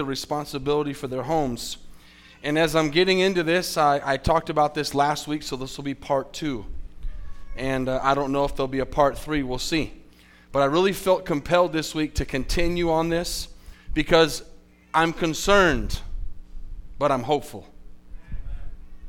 [0.00, 1.76] the responsibility for their homes.
[2.42, 5.76] And as I'm getting into this, I, I talked about this last week, so this
[5.76, 6.64] will be part two.
[7.54, 9.92] And uh, I don't know if there'll be a part three, we'll see.
[10.52, 13.48] But I really felt compelled this week to continue on this
[13.92, 14.42] because
[14.94, 16.00] I'm concerned,
[16.98, 17.66] but I'm hopeful.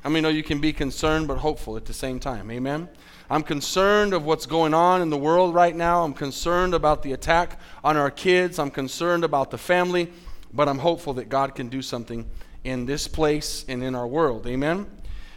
[0.01, 2.51] How many know you can be concerned but hopeful at the same time?
[2.51, 2.89] Amen?
[3.29, 6.03] I'm concerned of what's going on in the world right now.
[6.03, 8.59] I'm concerned about the attack on our kids.
[8.59, 10.11] I'm concerned about the family,
[10.53, 12.29] but I'm hopeful that God can do something
[12.63, 14.47] in this place and in our world.
[14.47, 14.85] Amen?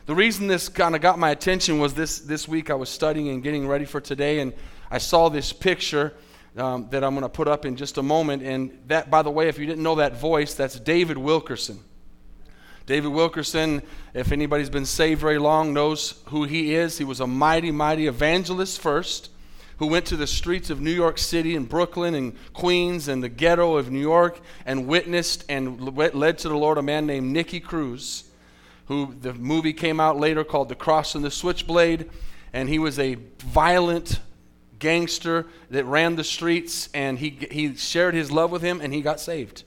[0.07, 3.29] The reason this kind of got my attention was this, this week I was studying
[3.29, 4.53] and getting ready for today, and
[4.91, 6.13] I saw this picture
[6.57, 8.43] um, that I'm going to put up in just a moment.
[8.43, 11.81] And that, by the way, if you didn't know that voice, that's David Wilkerson.
[12.87, 16.99] David Wilkerson, if anybody's been saved very long, knows who he is.
[16.99, 19.31] He was a mighty, mighty evangelist first,
[19.79, 23.29] who went to the streets of New York City and Brooklyn and Queens and the
[23.29, 27.61] ghetto of New York and witnessed and led to the Lord a man named Nicky
[27.61, 28.25] Cruz,
[28.87, 32.11] who the movie came out later called The Cross and the Switchblade.
[32.53, 34.21] And he was a violent
[34.79, 39.03] gangster that ran the streets, and he, he shared his love with him, and he
[39.03, 39.65] got saved.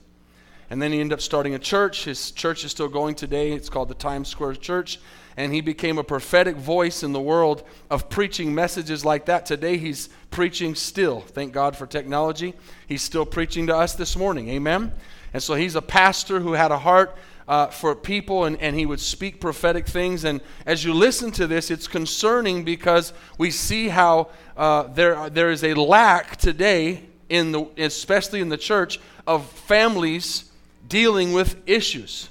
[0.70, 2.04] And then he ended up starting a church.
[2.04, 3.52] His church is still going today.
[3.52, 5.00] It's called the Times Square Church.
[5.38, 9.46] And he became a prophetic voice in the world of preaching messages like that.
[9.46, 11.20] Today he's preaching still.
[11.20, 12.54] Thank God for technology.
[12.88, 14.48] He's still preaching to us this morning.
[14.48, 14.92] Amen.
[15.32, 17.16] And so he's a pastor who had a heart
[17.46, 20.24] uh, for people and, and he would speak prophetic things.
[20.24, 25.52] And as you listen to this, it's concerning because we see how uh, there, there
[25.52, 30.50] is a lack today, in the, especially in the church, of families
[30.88, 32.28] dealing with issues,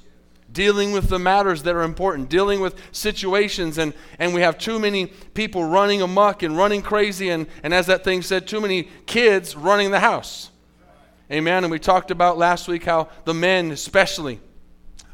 [0.52, 3.78] dealing with the matters that are important, dealing with situations.
[3.78, 7.30] And, and we have too many people running amuck and running crazy.
[7.30, 10.52] And, and as that thing said, too many kids running the house.
[11.32, 11.64] Amen.
[11.64, 14.40] And we talked about last week how the men, especially,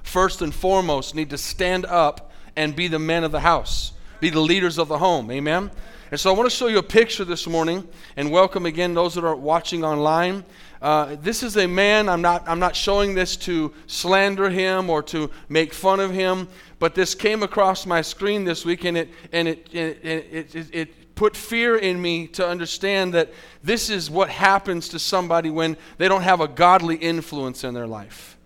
[0.04, 4.30] first and foremost, need to stand up and be the men of the house, be
[4.30, 5.32] the leaders of the home.
[5.32, 5.72] Amen.
[6.12, 9.16] And so I want to show you a picture this morning and welcome again those
[9.16, 10.46] that are watching online.
[10.84, 15.02] Uh, this is a man, I'm not, I'm not showing this to slander him or
[15.04, 19.10] to make fun of him, but this came across my screen this week and it,
[19.32, 23.32] and it, it, it, it, it put fear in me to understand that
[23.64, 27.88] this is what happens to somebody when they don't have a godly influence in their
[27.88, 28.38] life.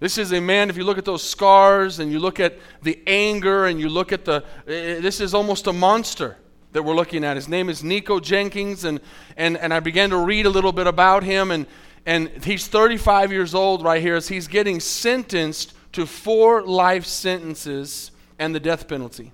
[0.00, 3.00] This is a man, if you look at those scars and you look at the
[3.06, 6.36] anger and you look at the, eh, this is almost a monster
[6.72, 7.36] that we're looking at.
[7.36, 9.00] His name is Nikko Jenkins, and,
[9.36, 11.66] and, and I began to read a little bit about him, and,
[12.04, 18.10] and he's 35 years old right here as he's getting sentenced to four life sentences
[18.38, 19.32] and the death penalty.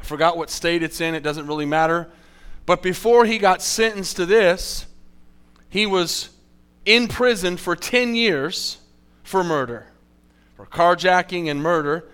[0.00, 2.10] I forgot what state it's in, it doesn't really matter.
[2.66, 4.86] But before he got sentenced to this,
[5.68, 6.30] he was
[6.84, 8.78] in prison for 10 years
[9.22, 9.86] for murder,
[10.56, 12.08] for carjacking and murder,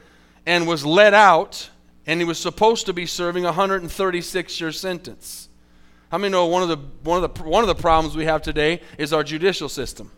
[0.46, 1.70] and was let out
[2.08, 5.50] and he was supposed to be serving a 136 year sentence.
[6.10, 8.40] How many know one of the one of the one of the problems we have
[8.40, 10.10] today is our judicial system?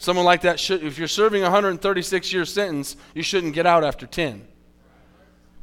[0.00, 3.84] Someone like that should if you're serving a 136 year sentence, you shouldn't get out
[3.84, 4.46] after 10.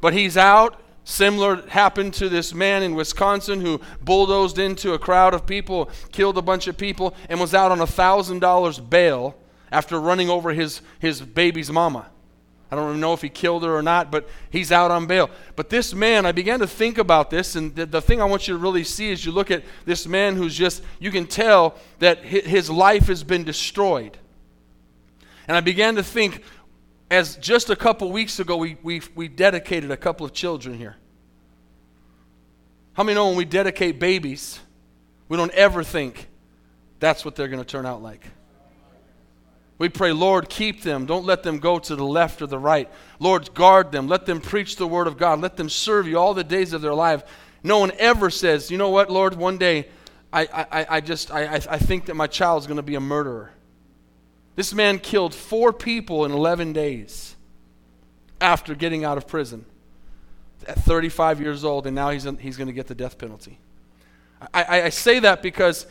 [0.00, 0.80] But he's out.
[1.06, 6.38] Similar happened to this man in Wisconsin who bulldozed into a crowd of people, killed
[6.38, 9.36] a bunch of people, and was out on a thousand dollars bail
[9.70, 12.06] after running over his, his baby's mama.
[12.74, 15.30] I don't even know if he killed her or not, but he's out on bail.
[15.54, 18.48] But this man, I began to think about this, and the, the, thing I want
[18.48, 21.76] you to really see is you look at this man who's just, you can tell
[22.00, 24.18] that his life has been destroyed.
[25.46, 26.42] And I began to think,
[27.12, 30.96] as just a couple weeks ago, we, we, we dedicated a couple of children here.
[32.94, 34.58] How many know when we dedicate babies,
[35.28, 36.26] we don't ever think
[36.98, 38.26] that's what they're going to turn out like?
[39.76, 41.04] We pray, Lord, keep them.
[41.04, 42.88] Don't let them go to the left or the right.
[43.18, 44.06] Lord, guard them.
[44.06, 45.40] Let them preach the word of God.
[45.40, 47.24] Let them serve you all the days of their life.
[47.62, 49.88] No one ever says, you know what, Lord, one day
[50.32, 53.00] I, I, I just I, I think that my child is going to be a
[53.00, 53.52] murderer.
[54.56, 57.34] This man killed four people in 11 days
[58.40, 59.64] after getting out of prison
[60.68, 63.58] at 35 years old, and now he's, he's going to get the death penalty.
[64.52, 65.86] I, I say that because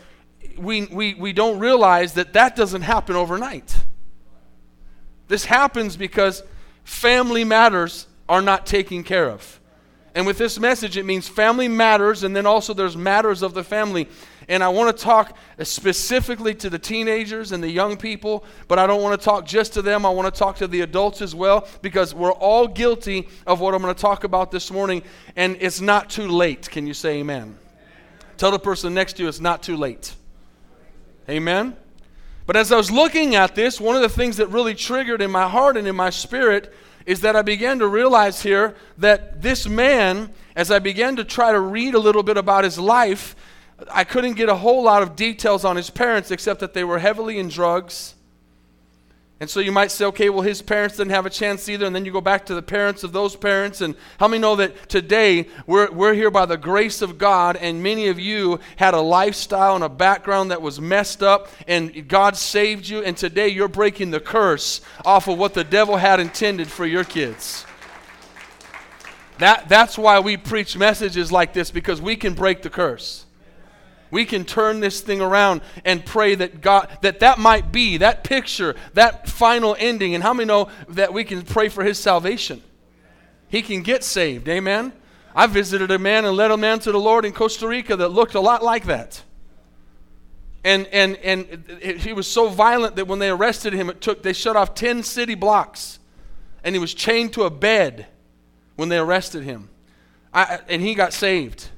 [0.57, 3.75] we, we, we don't realize that that doesn't happen overnight.
[5.33, 6.43] This happens because
[6.83, 9.59] family matters are not taken care of.
[10.13, 13.63] And with this message, it means family matters, and then also there's matters of the
[13.63, 14.07] family.
[14.47, 18.85] And I want to talk specifically to the teenagers and the young people, but I
[18.85, 20.05] don't want to talk just to them.
[20.05, 23.73] I want to talk to the adults as well, because we're all guilty of what
[23.73, 25.01] I'm going to talk about this morning,
[25.35, 26.69] and it's not too late.
[26.69, 27.41] Can you say amen?
[27.41, 27.57] amen.
[28.37, 30.13] Tell the person next to you it's not too late.
[31.27, 31.75] Amen?
[32.45, 35.31] But as I was looking at this, one of the things that really triggered in
[35.31, 36.73] my heart and in my spirit
[37.05, 41.51] is that I began to realize here that this man, as I began to try
[41.51, 43.35] to read a little bit about his life,
[43.91, 46.99] I couldn't get a whole lot of details on his parents except that they were
[46.99, 48.15] heavily in drugs
[49.43, 51.85] and so you might say, okay, well, his parents didn't have a chance either.
[51.85, 53.81] And then you go back to the parents of those parents.
[53.81, 57.83] And how many know that today we're, we're here by the grace of God, and
[57.83, 62.37] many of you had a lifestyle and a background that was messed up, and God
[62.37, 63.03] saved you.
[63.03, 67.03] And today you're breaking the curse off of what the devil had intended for your
[67.03, 67.65] kids.
[69.39, 73.25] That, that's why we preach messages like this, because we can break the curse.
[74.13, 78.23] We can turn this thing around and pray that God that that might be that
[78.23, 80.13] picture, that final ending.
[80.13, 82.61] And how many know that we can pray for his salvation?
[83.47, 84.47] He can get saved.
[84.47, 84.93] Amen.
[85.35, 88.09] I visited a man and led a man to the Lord in Costa Rica that
[88.09, 89.23] looked a lot like that.
[90.63, 94.33] And and and he was so violent that when they arrested him, it took they
[94.33, 95.97] shut off 10 city blocks.
[96.63, 98.05] And he was chained to a bed
[98.75, 99.69] when they arrested him.
[100.31, 101.69] I, and he got saved.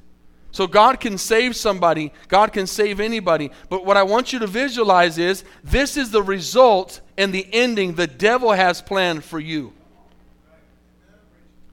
[0.56, 3.50] So God can save somebody, God can save anybody.
[3.68, 7.92] But what I want you to visualize is this is the result and the ending
[7.92, 9.74] the devil has planned for you.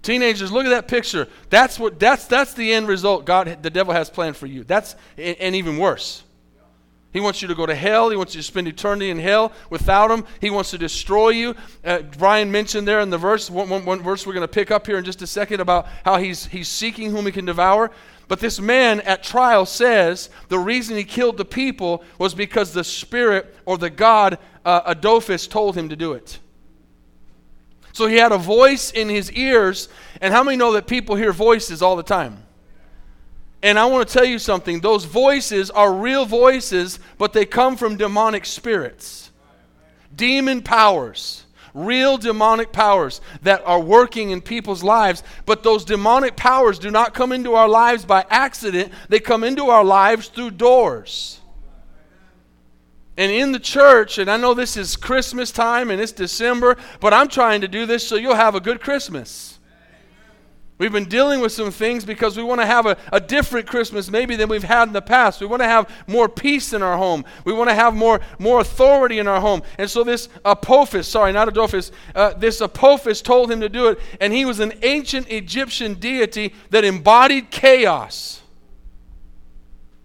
[0.02, 1.30] Teenagers, look at that picture.
[1.50, 4.66] That's what that's that's the end result God the devil has planned for you.
[4.66, 6.26] That's and even worse.
[7.14, 8.10] He wants you to go to hell.
[8.10, 10.26] He wants you to spend eternity in hell without him.
[10.42, 11.56] He wants to destroy you.
[11.86, 14.72] Uh, Brian mentioned there in the verse, one, one, one verse we're going to pick
[14.72, 17.92] up here in just a second about how he's, he's seeking whom he can devour.
[18.28, 22.84] But this man at trial says the reason he killed the people was because the
[22.84, 26.40] spirit or the god uh, Adophis told him to do it.
[27.92, 29.88] So he had a voice in his ears.
[30.20, 32.44] And how many know that people hear voices all the time?
[33.64, 34.82] And I want to tell you something.
[34.82, 39.32] Those voices are real voices, but they come from demonic spirits,
[40.16, 41.44] demon powers
[41.74, 45.24] real demonic powers that are working in people's lives.
[45.46, 49.66] But those demonic powers do not come into our lives by accident, they come into
[49.70, 51.40] our lives through doors.
[53.16, 57.14] And in the church, and I know this is Christmas time and it's December, but
[57.14, 59.53] I'm trying to do this so you'll have a good Christmas.
[60.84, 64.12] We've been dealing with some things because we want to have a, a different Christmas
[64.12, 65.40] maybe than we've had in the past.
[65.40, 67.24] We want to have more peace in our home.
[67.46, 69.62] We want to have more, more authority in our home.
[69.78, 74.00] And so this Apophis, sorry, not Adophis, uh, this Apophis told him to do it.
[74.20, 78.42] And he was an ancient Egyptian deity that embodied chaos.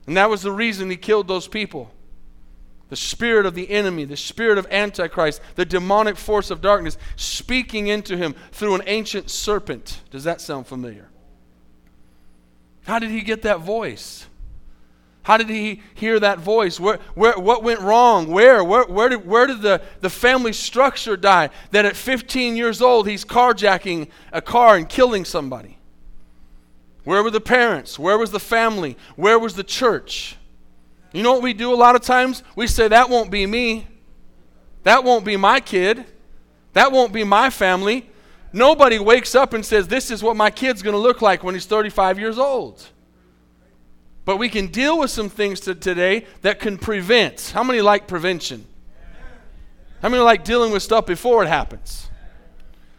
[0.07, 1.91] And that was the reason he killed those people
[2.89, 7.89] the spirit of the enemy, the spirit of Antichrist, the demonic force of darkness speaking
[7.89, 10.01] into him through an ancient serpent.
[10.11, 11.09] Does that sound familiar?
[12.87, 14.27] How did he get that voice?
[15.29, 16.81] How did he hear that voice?
[16.81, 18.29] Where, where, what went wrong?
[18.29, 18.65] Where?
[18.65, 21.51] Where, where did, where did the, the family structure die?
[21.73, 25.77] That at 15 years old, he's carjacking a car and killing somebody.
[27.05, 27.99] Where were the parents?
[27.99, 28.97] Where was the family?
[29.17, 30.38] Where was the church?
[31.13, 32.43] You know what we do a lot of times?
[32.55, 33.87] We say, That won't be me.
[34.83, 36.05] That won't be my kid.
[36.75, 38.11] That won't be my family.
[38.53, 41.55] Nobody wakes up and says, This is what my kid's going to look like when
[41.55, 42.87] he's 35 years old.
[44.25, 47.53] But we can deal with some things to today that can prevent.
[47.55, 48.67] How many like prevention?
[50.03, 52.09] How many like dealing with stuff before it happens?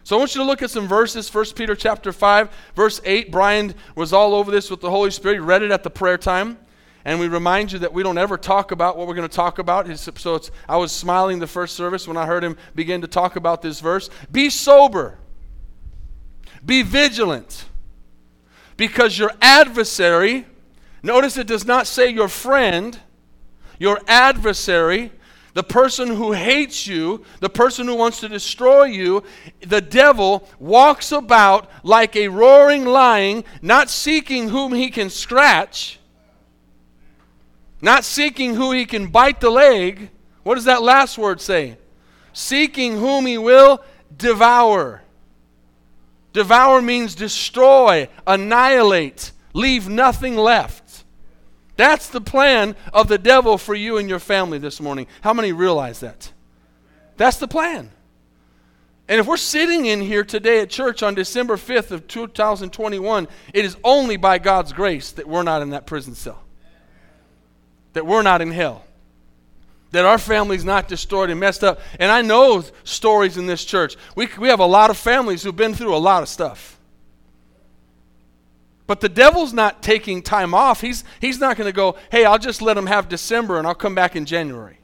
[0.02, 1.32] So I want you to look at some verses.
[1.32, 3.30] 1 Peter chapter 5, verse 8.
[3.30, 5.36] Brian was all over this with the Holy Spirit.
[5.36, 6.58] He read it at the prayer time.
[7.04, 9.58] And we remind you that we don't ever talk about what we're going to talk
[9.58, 9.88] about.
[9.96, 13.62] So I was smiling the first service when I heard him begin to talk about
[13.62, 14.10] this verse.
[14.30, 15.18] Be sober,
[16.64, 17.66] be vigilant,
[18.76, 20.46] because your adversary,
[21.02, 22.98] notice it does not say your friend,
[23.78, 25.12] your adversary,
[25.54, 29.22] the person who hates you, the person who wants to destroy you,
[29.60, 35.98] the devil walks about like a roaring lion, not seeking whom he can scratch
[37.82, 40.10] not seeking who he can bite the leg.
[40.42, 41.78] What does that last word say?
[42.32, 43.82] Seeking whom he will
[44.16, 45.02] devour.
[46.32, 51.04] Devour means destroy, annihilate, leave nothing left.
[51.76, 55.06] That's the plan of the devil for you and your family this morning.
[55.22, 56.30] How many realize that?
[57.16, 57.90] That's the plan.
[59.08, 63.64] And if we're sitting in here today at church on December 5th of 2021, it
[63.64, 66.44] is only by God's grace that we're not in that prison cell
[67.92, 68.84] that we're not in hell,
[69.90, 71.80] that our family's not destroyed and messed up.
[71.98, 73.96] And I know stories in this church.
[74.14, 76.78] We, we have a lot of families who've been through a lot of stuff.
[78.86, 80.80] But the devil's not taking time off.
[80.80, 83.74] He's, he's not going to go, hey, I'll just let them have December and I'll
[83.74, 84.78] come back in January.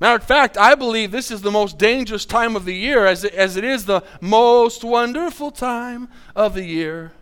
[0.00, 3.22] Matter of fact, I believe this is the most dangerous time of the year as
[3.24, 7.12] it, as it is the most wonderful time of the year.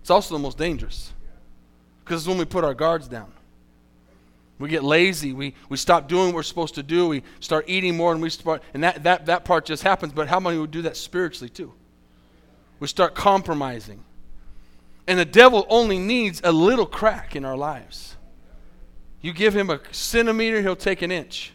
[0.00, 1.12] It's also the most dangerous
[2.02, 3.30] because it's when we put our guards down.
[4.58, 5.32] We get lazy.
[5.32, 7.08] We, we stop doing what we're supposed to do.
[7.08, 10.12] We start eating more and we start, and that, that, that part just happens.
[10.12, 11.74] But how many would do that spiritually too?
[12.80, 14.04] We start compromising.
[15.06, 18.16] And the devil only needs a little crack in our lives.
[19.20, 21.52] You give him a centimeter, he'll take an inch.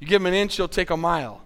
[0.00, 1.42] You give him an inch, he'll take a mile.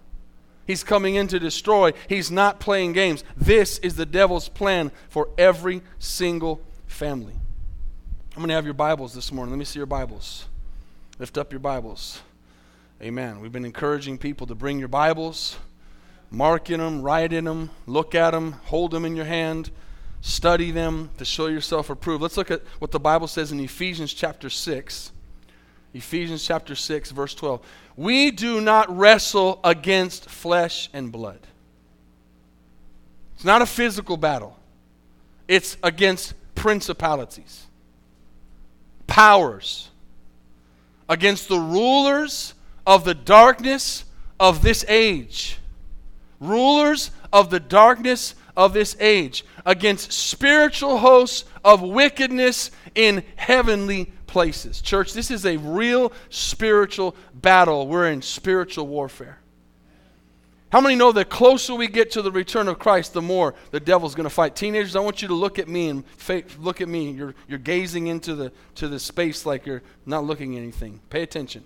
[0.67, 1.93] He's coming in to destroy.
[2.07, 3.23] He's not playing games.
[3.35, 7.33] This is the devil's plan for every single family.
[8.35, 9.51] I'm going to have your Bibles this morning.
[9.51, 10.45] Let me see your Bibles.
[11.19, 12.21] Lift up your Bibles.
[13.01, 13.41] Amen.
[13.41, 15.57] We've been encouraging people to bring your Bibles,
[16.31, 19.69] mark in them, write in them, look at them, hold them in your hand,
[20.21, 22.21] study them to show yourself approved.
[22.21, 25.11] Let's look at what the Bible says in Ephesians chapter 6.
[25.93, 27.65] Ephesians chapter 6, verse 12.
[27.97, 31.39] We do not wrestle against flesh and blood.
[33.35, 34.57] It's not a physical battle,
[35.49, 37.67] it's against principalities,
[39.05, 39.88] powers,
[41.09, 42.53] against the rulers
[42.85, 44.05] of the darkness
[44.39, 45.57] of this age.
[46.39, 54.81] Rulers of the darkness of this age, against spiritual hosts of wickedness in heavenly places.
[54.81, 57.87] Church, this is a real spiritual battle.
[57.87, 59.39] We're in spiritual warfare.
[60.71, 63.79] How many know the closer we get to the return of Christ, the more the
[63.79, 64.55] devil's going to fight?
[64.55, 67.09] Teenagers, I want you to look at me and fa- look at me.
[67.11, 70.99] You're, you're gazing into the, to the space like you're not looking at anything.
[71.09, 71.63] Pay attention.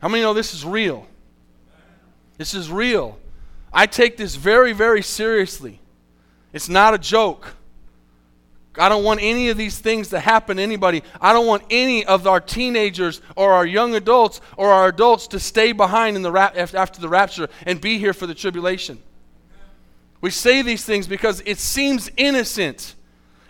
[0.00, 1.06] How many know this is real?
[2.36, 3.18] This is real.
[3.72, 5.80] I take this very, very seriously.
[6.52, 7.54] It's not a joke.
[8.78, 11.02] I don't want any of these things to happen to anybody.
[11.20, 15.40] I don't want any of our teenagers or our young adults or our adults to
[15.40, 19.02] stay behind in the rap- after the rapture and be here for the tribulation.
[20.22, 22.94] We say these things because it seems innocent.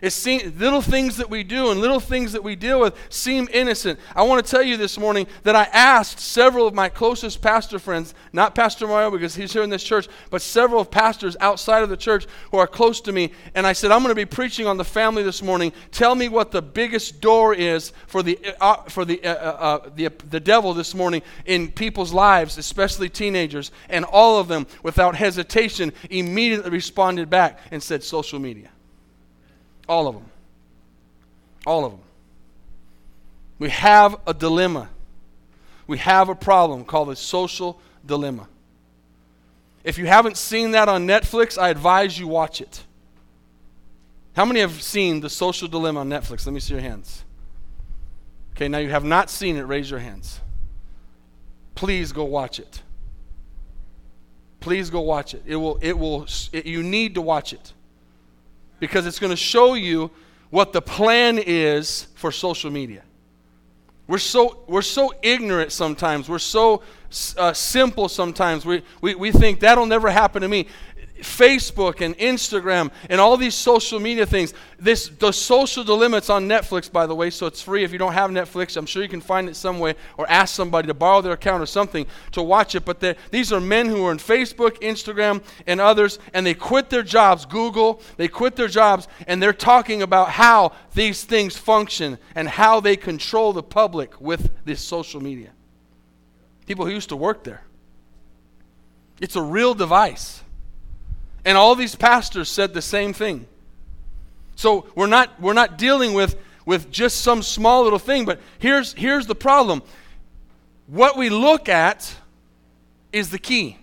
[0.02, 3.48] It seems, little things that we do and little things that we deal with seem
[3.52, 4.00] innocent.
[4.16, 7.78] I want to tell you this morning that I asked several of my closest pastor
[7.78, 11.88] friends, not Pastor Mario because he's here in this church, but several pastors outside of
[11.88, 14.66] the church who are close to me, and I said, I'm going to be preaching
[14.66, 15.72] on the family this morning.
[15.92, 19.90] Tell me what the biggest door is for the uh, for the, uh, uh, uh
[19.94, 25.14] the the devil this morning in people's lives, especially teenagers, and all of them, without
[25.14, 28.71] hesitation, immediately responded back and said, social media.
[29.88, 30.24] All of them.
[31.66, 32.00] All of them.
[33.58, 34.88] We have a dilemma.
[35.86, 38.48] We have a problem called the social dilemma.
[39.84, 42.84] If you haven't seen that on Netflix, I advise you watch it.
[44.34, 46.46] How many have seen The Social Dilemma on Netflix?
[46.46, 47.24] Let me see your hands.
[48.54, 50.40] Okay, now you have not seen it, raise your hands.
[51.74, 52.82] Please go watch it.
[54.60, 55.42] Please go watch it.
[55.46, 57.72] It will it will it, you need to watch it
[58.82, 60.10] because it's going to show you
[60.50, 63.04] what the plan is for social media.
[64.08, 66.28] We're so, we're so ignorant sometimes.
[66.28, 66.82] We're so
[67.38, 68.66] uh, simple sometimes.
[68.66, 70.66] We, we, we think that'll never happen to me.
[71.22, 74.52] Facebook and Instagram and all these social media things.
[74.78, 76.22] This the social dilemma.
[76.28, 77.84] on Netflix, by the way, so it's free.
[77.84, 80.54] If you don't have Netflix, I'm sure you can find it some way or ask
[80.54, 82.84] somebody to borrow their account or something to watch it.
[82.84, 83.00] But
[83.30, 87.46] these are men who are in Facebook, Instagram, and others, and they quit their jobs.
[87.46, 92.80] Google, they quit their jobs, and they're talking about how these things function and how
[92.80, 95.50] they control the public with this social media.
[96.66, 97.62] People who used to work there.
[99.20, 100.42] It's a real device.
[101.44, 103.46] And all these pastors said the same thing.
[104.54, 108.92] So we're not, we're not dealing with, with just some small little thing, but here's,
[108.92, 109.82] here's the problem.
[110.86, 112.14] What we look at
[113.12, 113.78] is the key.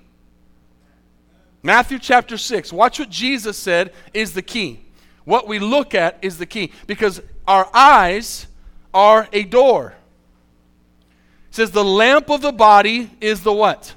[1.62, 2.72] Matthew chapter 6.
[2.72, 4.86] Watch what Jesus said is the key.
[5.26, 8.48] What we look at is the key because our eyes
[8.94, 9.94] are a door.
[11.50, 13.94] It says the lamp of the body is the what?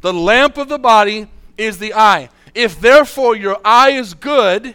[0.00, 2.30] The lamp of the body is the eye.
[2.54, 4.74] If therefore your eye is good,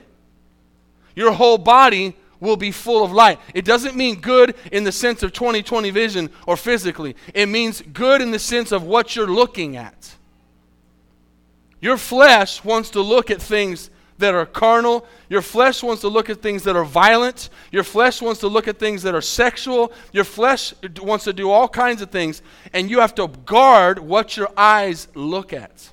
[1.15, 3.39] your whole body will be full of light.
[3.53, 7.15] It doesn't mean good in the sense of 20/20 vision or physically.
[7.33, 10.15] It means good in the sense of what you're looking at.
[11.79, 15.05] Your flesh wants to look at things that are carnal.
[15.29, 17.49] Your flesh wants to look at things that are violent.
[17.71, 19.91] Your flesh wants to look at things that are sexual.
[20.11, 22.41] Your flesh wants to do all kinds of things.
[22.73, 25.89] And you have to guard what your eyes look at.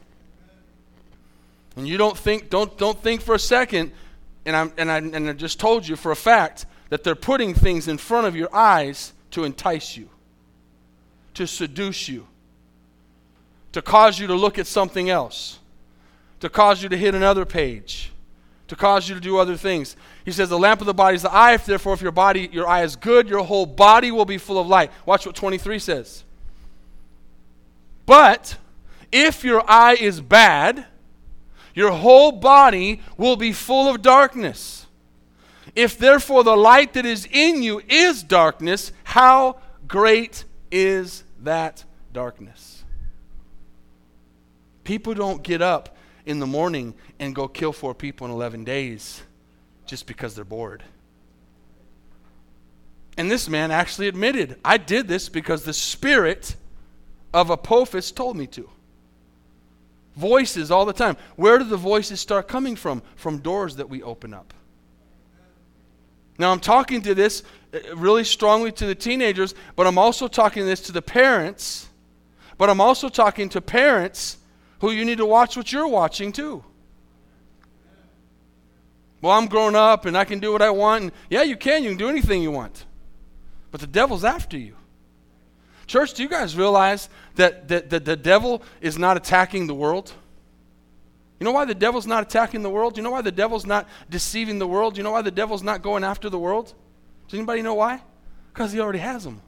[1.80, 3.92] And you don't think, don't, don't think for a second,
[4.44, 7.54] and, I'm, and, I, and I just told you for a fact that they're putting
[7.54, 10.10] things in front of your eyes to entice you.
[11.32, 12.26] to seduce you,
[13.72, 15.58] to cause you to look at something else,
[16.40, 18.12] to cause you to hit another page,
[18.68, 19.96] to cause you to do other things.
[20.26, 22.68] He says, The lamp of the body is the eye, therefore, if your body, your
[22.68, 24.90] eye is good, your whole body will be full of light.
[25.06, 26.24] Watch what 23 says.
[28.04, 28.58] But
[29.10, 30.84] if your eye is bad,
[31.74, 34.86] your whole body will be full of darkness.
[35.74, 42.84] If therefore the light that is in you is darkness, how great is that darkness?
[44.84, 45.96] People don't get up
[46.26, 49.22] in the morning and go kill four people in 11 days
[49.86, 50.82] just because they're bored.
[53.16, 56.56] And this man actually admitted, I did this because the spirit
[57.34, 58.68] of Apophis told me to.
[60.16, 61.16] Voices all the time.
[61.36, 63.02] Where do the voices start coming from?
[63.16, 64.52] From doors that we open up.
[66.38, 70.64] Now, I'm talking to this uh, really strongly to the teenagers, but I'm also talking
[70.64, 71.88] this to the parents.
[72.56, 74.38] But I'm also talking to parents
[74.80, 76.64] who you need to watch what you're watching too.
[79.20, 81.02] Well, I'm grown up and I can do what I want.
[81.04, 81.82] And yeah, you can.
[81.82, 82.86] You can do anything you want.
[83.70, 84.76] But the devil's after you.
[85.90, 90.12] Church, do you guys realize that, that, that the devil is not attacking the world?
[91.40, 92.96] You know why the devil's not attacking the world?
[92.96, 94.96] You know why the devil's not deceiving the world?
[94.96, 96.72] You know why the devil's not going after the world?
[97.26, 98.00] Does anybody know why?
[98.52, 99.42] Because he already has them.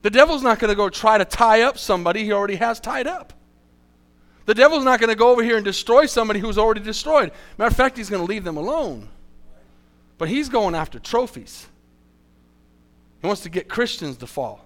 [0.00, 3.06] The devil's not going to go try to tie up somebody he already has tied
[3.06, 3.34] up.
[4.46, 7.32] The devil's not going to go over here and destroy somebody who's already destroyed.
[7.58, 9.10] Matter of fact, he's going to leave them alone.
[10.16, 11.66] But he's going after trophies.
[13.20, 14.64] He wants to get Christians to fall.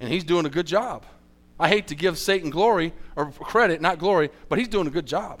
[0.00, 1.04] And he's doing a good job.
[1.58, 5.06] I hate to give Satan glory or credit, not glory, but he's doing a good
[5.06, 5.40] job.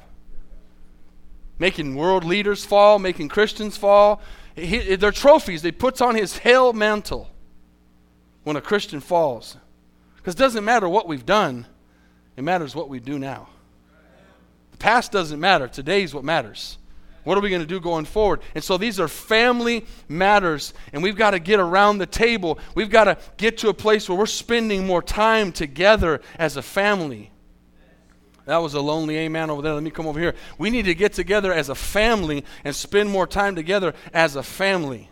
[1.58, 4.20] Making world leaders fall, making Christians fall.
[4.54, 5.62] He, they're trophies.
[5.62, 7.30] They puts on his hell mantle
[8.44, 9.56] when a Christian falls.
[10.16, 11.66] Because it doesn't matter what we've done,
[12.36, 13.48] it matters what we do now.
[14.72, 15.68] The past doesn't matter.
[15.68, 16.78] Today's what matters.
[17.26, 18.40] What are we going to do going forward?
[18.54, 22.60] And so these are family matters, and we've got to get around the table.
[22.76, 26.62] We've got to get to a place where we're spending more time together as a
[26.62, 27.32] family.
[28.44, 29.74] That was a lonely amen over there.
[29.74, 30.36] Let me come over here.
[30.56, 34.44] We need to get together as a family and spend more time together as a
[34.44, 35.10] family.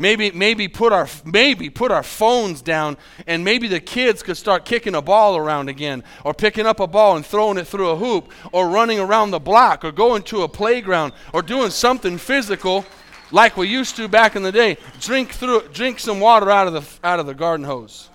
[0.00, 4.64] Maybe, maybe put our maybe put our phones down, and maybe the kids could start
[4.64, 7.96] kicking a ball around again, or picking up a ball and throwing it through a
[7.96, 12.86] hoop, or running around the block, or going to a playground, or doing something physical,
[13.30, 14.78] like we used to back in the day.
[15.00, 18.08] Drink through, drink some water out of the out of the garden hose.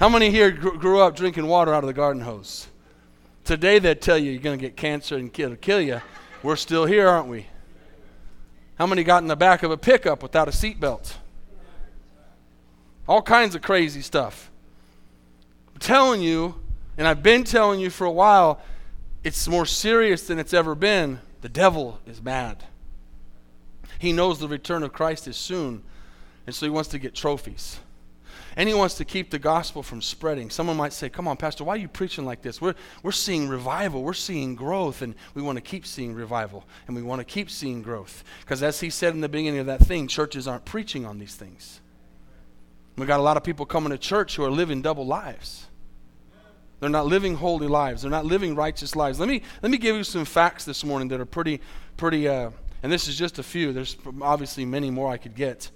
[0.00, 2.66] How many here grew up drinking water out of the garden hose?
[3.44, 6.00] Today they tell you you're going to get cancer and it'll kill you.
[6.42, 7.46] We're still here, aren't we?
[8.82, 11.14] How many got in the back of a pickup without a seatbelt?
[13.06, 14.50] All kinds of crazy stuff.
[15.72, 16.56] I'm telling you,
[16.98, 18.60] and I've been telling you for a while,
[19.22, 21.20] it's more serious than it's ever been.
[21.42, 22.64] The devil is mad.
[24.00, 25.84] He knows the return of Christ is soon,
[26.44, 27.78] and so he wants to get trophies.
[28.56, 30.50] And he wants to keep the gospel from spreading.
[30.50, 32.60] Someone might say, Come on, Pastor, why are you preaching like this?
[32.60, 36.94] We're, we're seeing revival, we're seeing growth, and we want to keep seeing revival, and
[36.94, 38.24] we want to keep seeing growth.
[38.40, 41.34] Because as he said in the beginning of that thing, churches aren't preaching on these
[41.34, 41.80] things.
[42.96, 45.66] We've got a lot of people coming to church who are living double lives.
[46.80, 48.02] They're not living holy lives.
[48.02, 49.20] They're not living righteous lives.
[49.20, 51.60] Let me, let me give you some facts this morning that are pretty,
[51.96, 52.50] pretty, uh,
[52.82, 53.72] and this is just a few.
[53.72, 55.70] There's obviously many more I could get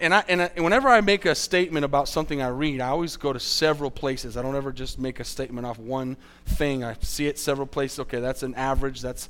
[0.00, 3.16] and, I, and, I, whenever I make a statement about something I read, I always
[3.16, 4.36] go to several places.
[4.36, 6.82] I don't ever just make a statement off one thing.
[6.82, 8.00] I see it several places.
[8.00, 9.00] Okay, that's an average.
[9.00, 9.28] That's,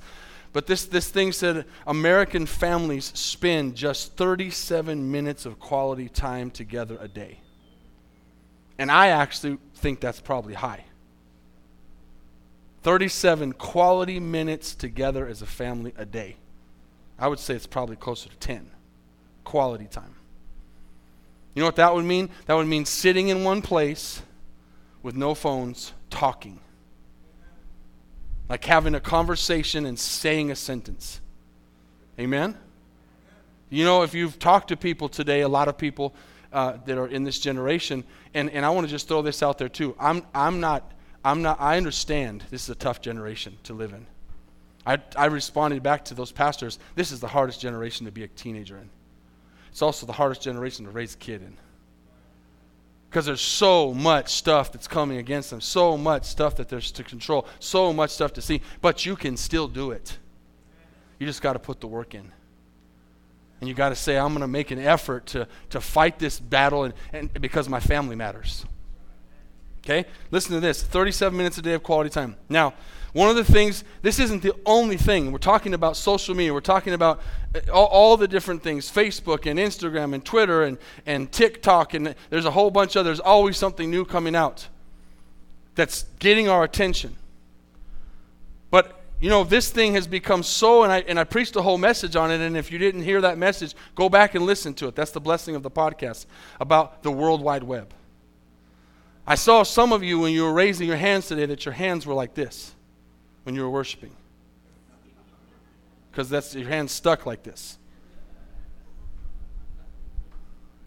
[0.52, 6.96] but this, this thing said American families spend just 37 minutes of quality time together
[7.00, 7.40] a day.
[8.78, 10.84] And I actually think that's probably high.
[12.82, 16.36] 37 quality minutes together as a family a day.
[17.18, 18.70] I would say it's probably closer to 10
[19.44, 20.14] quality time.
[21.54, 22.30] You know what that would mean?
[22.46, 24.22] That would mean sitting in one place
[25.02, 26.60] with no phones, talking.
[28.48, 31.20] Like having a conversation and saying a sentence.
[32.18, 32.56] Amen?
[33.68, 36.14] You know, if you've talked to people today, a lot of people
[36.52, 39.58] uh, that are in this generation, and, and I want to just throw this out
[39.58, 39.94] there too.
[39.98, 40.92] I'm, I'm not,
[41.24, 44.06] I'm not, I understand this is a tough generation to live in.
[44.84, 48.28] I, I responded back to those pastors, this is the hardest generation to be a
[48.28, 48.90] teenager in.
[49.70, 51.56] It's also the hardest generation to raise a kid in.
[53.08, 57.02] Because there's so much stuff that's coming against them, so much stuff that there's to
[57.02, 60.18] control, so much stuff to see, but you can still do it.
[61.18, 62.30] You just got to put the work in.
[63.60, 66.40] And you got to say, I'm going to make an effort to, to fight this
[66.40, 68.64] battle and, and because my family matters.
[69.84, 70.06] Okay?
[70.30, 72.36] Listen to this 37 minutes a day of quality time.
[72.48, 72.74] Now,
[73.12, 75.32] one of the things, this isn't the only thing.
[75.32, 76.54] We're talking about social media.
[76.54, 77.20] We're talking about
[77.54, 81.94] uh, all, all, the different things Facebook and Instagram and Twitter and, and TikTok.
[81.94, 84.68] And there's a whole bunch of, there's always something new coming out
[85.74, 87.16] that's getting our attention.
[88.70, 91.76] But you know, this thing has become so, and I, and I preached a whole
[91.76, 94.88] message on it, and if you didn't hear that message, go back and listen to
[94.88, 94.94] it.
[94.94, 96.24] That's the blessing of the podcast
[96.58, 97.92] about the World Wide Web.
[99.26, 102.06] I saw some of you when you were raising your hands today that your hands
[102.06, 102.74] were like this
[103.44, 104.14] when you were worshiping.
[106.10, 107.78] Because that's your hand stuck like this.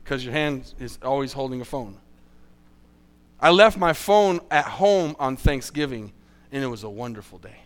[0.03, 1.97] Because your hand is always holding a phone.
[3.39, 6.13] I left my phone at home on Thanksgiving,
[6.51, 7.57] and it was a wonderful day.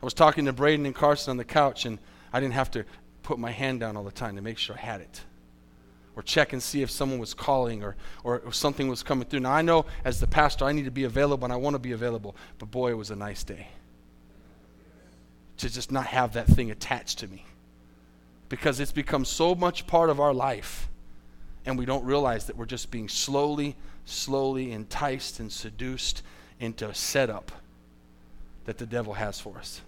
[0.00, 1.98] I was talking to Braden and Carson on the couch, and
[2.32, 2.84] I didn't have to
[3.22, 5.22] put my hand down all the time to make sure I had it.
[6.16, 9.40] Or check and see if someone was calling or, or, something was coming through.
[9.40, 11.78] Now, I know as the pastor, I need to be available and I want to
[11.78, 13.68] be available, but boy, it was a nice day
[15.58, 17.44] to just not have that thing attached to me
[18.48, 20.88] because it's become so much part of our life
[21.66, 26.22] and we don't realize that we're just being slowly, slowly enticed and seduced
[26.60, 27.52] into a setup
[28.64, 29.80] that the devil has for us.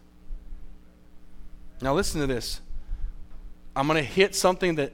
[1.80, 2.60] Now, listen to this.
[3.76, 4.92] I'm going to hit something that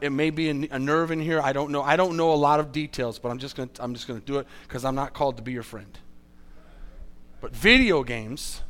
[0.00, 1.40] it may be a, a, nerve in here.
[1.40, 1.82] I don't know.
[1.82, 4.20] I don't know a lot of details, but I'm just going to I'm just going
[4.20, 5.98] to do it because I'm not called to be your friend.
[7.40, 8.62] But video games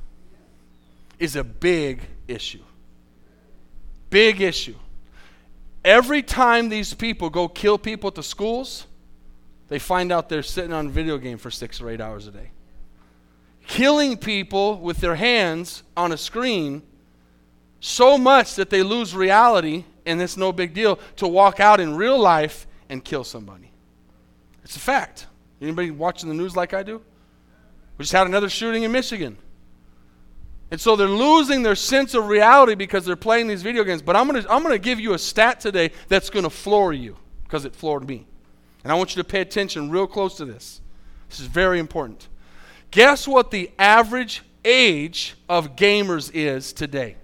[1.19, 2.63] is a big issue.
[4.11, 4.77] Big issue.
[5.85, 8.87] Every time these people go kill people at the schools,
[9.69, 12.51] they find out they're sitting on video game for six or eight hours a day.
[13.67, 16.83] Killing people with their hands on a screen
[17.81, 21.97] so much that they lose reality, and it's no big deal to walk out in
[21.97, 23.71] real life and kill somebody.
[24.63, 25.27] It's a fact.
[25.61, 27.03] Anybody watching the news like I do?
[27.97, 29.37] We just had another shooting in Michigan.
[30.71, 34.03] And so they're losing their sense of reality because they're playing these video games.
[34.03, 36.51] But I'm going to I'm going to give you a stat today that's going to
[36.51, 38.27] floor you because it floored me.
[38.83, 40.81] And I want you to pay attention real close to this.
[41.29, 42.29] This is very important.
[42.91, 47.17] Guess what the average age of gamers is today?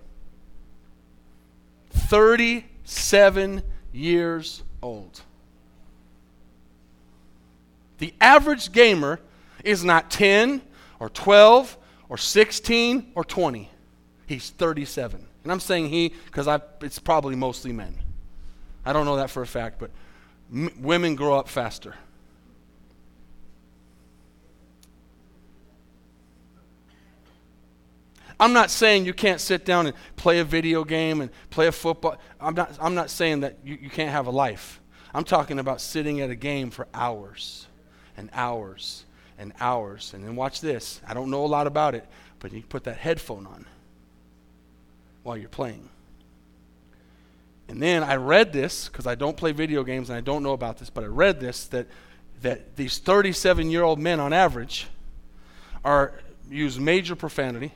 [2.91, 5.23] 37 years old.
[7.99, 9.21] The average gamer
[9.63, 10.61] is not 10
[10.99, 13.71] or 12 or 16 or 20.
[14.27, 15.25] He's 37.
[15.45, 16.49] And I'm saying he because
[16.83, 17.97] it's probably mostly men.
[18.85, 19.91] I don't know that for a fact, but
[20.53, 21.95] m- women grow up faster.
[28.41, 31.73] I'm not saying you can't sit down and play a video game and play a
[31.73, 32.17] football.
[32.41, 34.81] I'm not, I'm not saying that you, you can't have a life.
[35.13, 37.67] I'm talking about sitting at a game for hours
[38.17, 39.05] and hours
[39.39, 40.15] and hours.
[40.15, 41.03] And then watch this.
[41.07, 43.67] I don't know a lot about it, but you put that headphone on
[45.23, 45.91] while you're playing.
[47.69, 50.55] And then I read this because I don't play video games and I don't know
[50.55, 51.87] about this, but I read this that
[52.41, 54.89] that these 37 year old men on average
[55.85, 56.15] are
[56.49, 57.73] use major profanity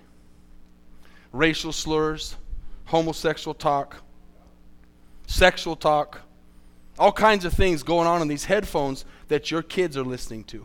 [1.35, 2.37] racial slurs,
[2.87, 3.97] homosexual talk,
[5.27, 6.20] sexual talk,
[6.99, 10.64] all kinds of things going on in these headphones that your kids are listening to.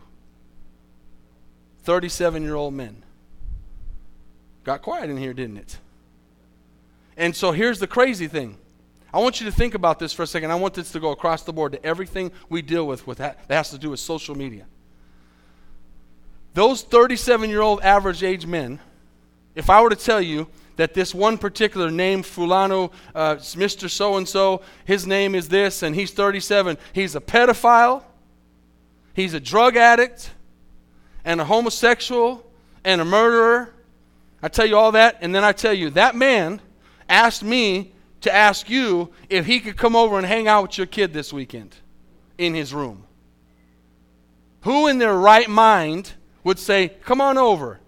[1.82, 3.02] 37 year old men.
[4.62, 5.78] Got quiet in here, didn't it?
[7.16, 8.56] And so here's the crazy thing.
[9.12, 10.52] I want you to think about this for a second.
[10.52, 13.48] I want this to go across the board to everything we deal with, with that,
[13.48, 14.66] that has to do with social media.
[16.54, 18.78] Those 37 year old average age men,
[19.54, 23.90] if I were to tell you that this one particular name, Fulano, uh, Mr.
[23.90, 26.78] So and so, his name is this, and he's 37.
[26.92, 28.02] He's a pedophile,
[29.14, 30.30] he's a drug addict,
[31.24, 32.46] and a homosexual,
[32.84, 33.74] and a murderer.
[34.42, 36.60] I tell you all that, and then I tell you that man
[37.08, 40.86] asked me to ask you if he could come over and hang out with your
[40.86, 41.76] kid this weekend
[42.38, 43.04] in his room.
[44.62, 46.12] Who in their right mind
[46.44, 47.80] would say, Come on over?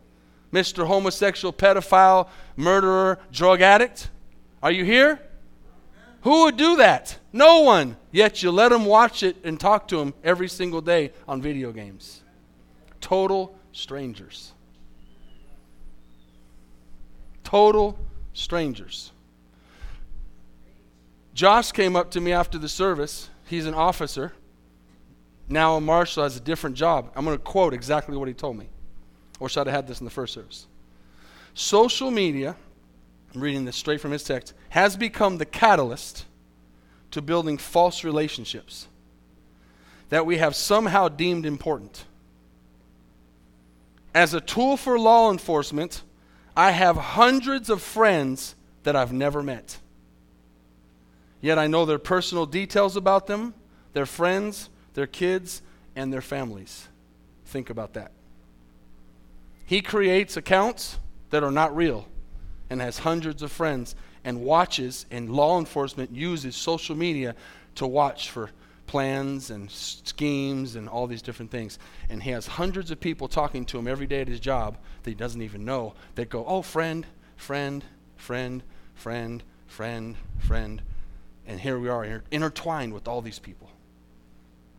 [0.52, 0.86] Mr.
[0.86, 4.10] Homosexual, pedophile, murderer, drug addict?
[4.62, 5.20] Are you here?
[6.22, 7.18] Who would do that?
[7.32, 7.96] No one.
[8.12, 11.72] Yet you let them watch it and talk to them every single day on video
[11.72, 12.22] games.
[13.00, 14.52] Total strangers.
[17.42, 17.98] Total
[18.34, 19.10] strangers.
[21.34, 23.30] Josh came up to me after the service.
[23.46, 24.32] He's an officer.
[25.48, 27.10] Now a marshal has a different job.
[27.16, 28.68] I'm going to quote exactly what he told me.
[29.44, 30.66] I should I'd have had this in the first service.
[31.54, 32.56] Social media
[33.34, 36.26] I'm reading this straight from his text, has become the catalyst
[37.12, 38.88] to building false relationships
[40.10, 42.04] that we have somehow deemed important.
[44.14, 46.02] As a tool for law enforcement,
[46.54, 49.78] I have hundreds of friends that I've never met.
[51.40, 53.54] Yet I know their personal details about them,
[53.94, 55.62] their friends, their kids,
[55.96, 56.88] and their families.
[57.46, 58.12] Think about that.
[59.72, 60.98] He creates accounts
[61.30, 62.06] that are not real
[62.68, 67.34] and has hundreds of friends and watches, and law enforcement uses social media
[67.76, 68.50] to watch for
[68.86, 71.78] plans and schemes and all these different things.
[72.10, 75.10] And he has hundreds of people talking to him every day at his job that
[75.10, 77.06] he doesn't even know that go, oh, friend,
[77.38, 77.82] friend,
[78.16, 78.62] friend,
[78.94, 80.82] friend, friend, friend.
[81.46, 83.70] And here we are, intertwined with all these people.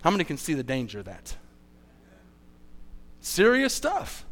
[0.03, 1.36] How many can see the danger of that?
[3.21, 4.27] Serious stuff.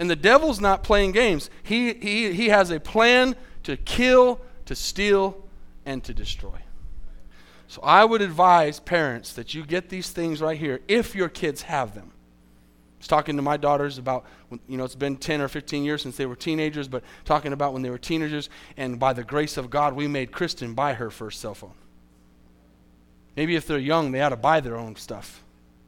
[0.00, 1.50] And the devil's not playing games.
[1.62, 5.44] He, he, he has a plan to kill, to steal,
[5.84, 6.58] and to destroy.
[7.68, 11.62] So I would advise parents that you get these things right here if your kids
[11.62, 12.12] have them.
[12.12, 14.24] I was talking to my daughters about,
[14.66, 17.74] you know, it's been 10 or 15 years since they were teenagers, but talking about
[17.74, 21.10] when they were teenagers, and by the grace of God, we made Kristen buy her
[21.10, 21.74] first cell phone.
[23.36, 25.42] Maybe if they're young, they ought to buy their own stuff,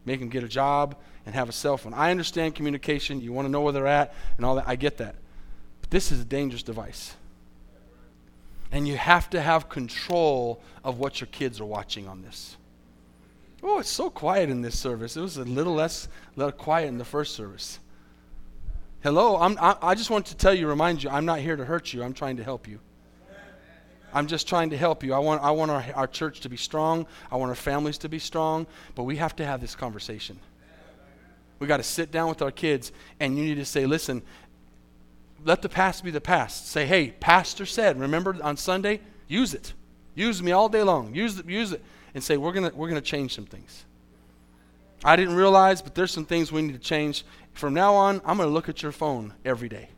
[0.04, 1.94] make them get a job and have a cell phone.
[1.94, 4.98] I understand communication, you want to know where they're at and all that, I get
[4.98, 5.14] that.
[5.80, 7.14] But this is a dangerous device.
[8.70, 12.56] And you have to have control of what your kids are watching on this.
[13.62, 15.16] Oh, it's so quiet in this service.
[15.16, 17.78] It was a little less little quiet in the first service.
[19.02, 21.64] Hello, I'm, I, I just want to tell you, remind you, I'm not here to
[21.64, 22.02] hurt you.
[22.02, 22.80] I'm trying to help you.
[24.14, 25.14] I'm just trying to help you.
[25.14, 27.06] I want, I want our, our church to be strong.
[27.30, 28.66] I want our families to be strong.
[28.94, 30.38] But we have to have this conversation.
[31.62, 34.22] We got to sit down with our kids, and you need to say, listen,
[35.44, 36.66] let the past be the past.
[36.66, 39.00] Say, hey, pastor said, remember on Sunday?
[39.28, 39.72] Use it.
[40.16, 41.14] Use me all day long.
[41.14, 41.80] Use it, use it.
[42.14, 43.84] And say, we're going we're going to change some things.
[45.04, 47.24] I didn't realize, but there's some things we need to change.
[47.52, 49.88] From now on, I'm going to look at your phone every day.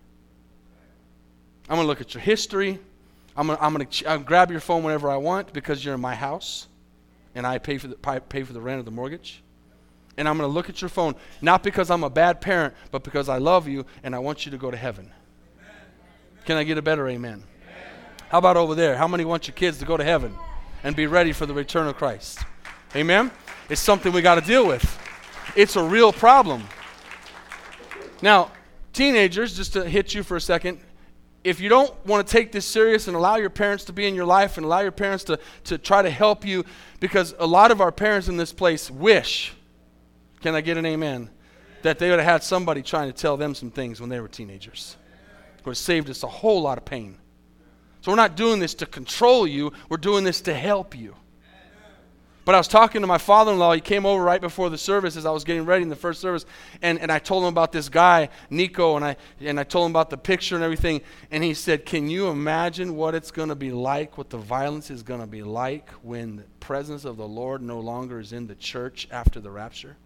[1.71, 2.79] I'm going to look at your history.
[3.39, 5.95] I'm going to, I'm going to ch- grab your phone whenever I want because you're
[5.95, 6.69] in my house
[7.35, 9.43] and I pay for the, pay for the rent or the mortgage.
[10.17, 13.03] And I'm going to look at your phone, not because I'm a bad parent, but
[13.03, 15.11] because I love you and I want you to go to heaven.
[16.45, 17.33] Can I get a better amen?
[17.33, 17.45] amen?
[18.29, 18.97] How about over there?
[18.97, 20.35] How many want your kids to go to heaven
[20.83, 22.41] and be ready for the return of Christ?
[22.95, 23.31] Amen?
[23.69, 24.85] It's something we got to deal with.
[25.57, 26.63] It's a real problem.
[28.21, 28.51] Now,
[28.93, 30.81] teenagers, just to hit you for a second,
[31.45, 34.15] if you don't want to take this serious and allow your parents to be in
[34.15, 36.65] your life and allow your parents to, to try to help you,
[37.01, 39.54] because a lot of our parents in this place wish,
[40.45, 41.31] can I get an amen,
[41.81, 44.29] that they would have had somebody trying to tell them some things when they were
[44.29, 44.99] teenagers
[45.57, 47.17] It would have saved us a whole lot of pain.
[48.03, 51.17] So we're not doing this to control you, we're doing this to help you.
[52.45, 53.73] But I was talking to my father in law.
[53.73, 56.21] He came over right before the service as I was getting ready in the first
[56.21, 56.45] service.
[56.83, 59.93] And, and I told him about this guy, Nikko, and I, and I told him
[59.93, 61.01] about the picture and everything.
[61.31, 64.91] And he said, Can you imagine what it's going to be like, what the violence
[64.91, 68.47] is going to be like when the presence of the Lord no longer is in
[68.47, 69.97] the church after the rapture?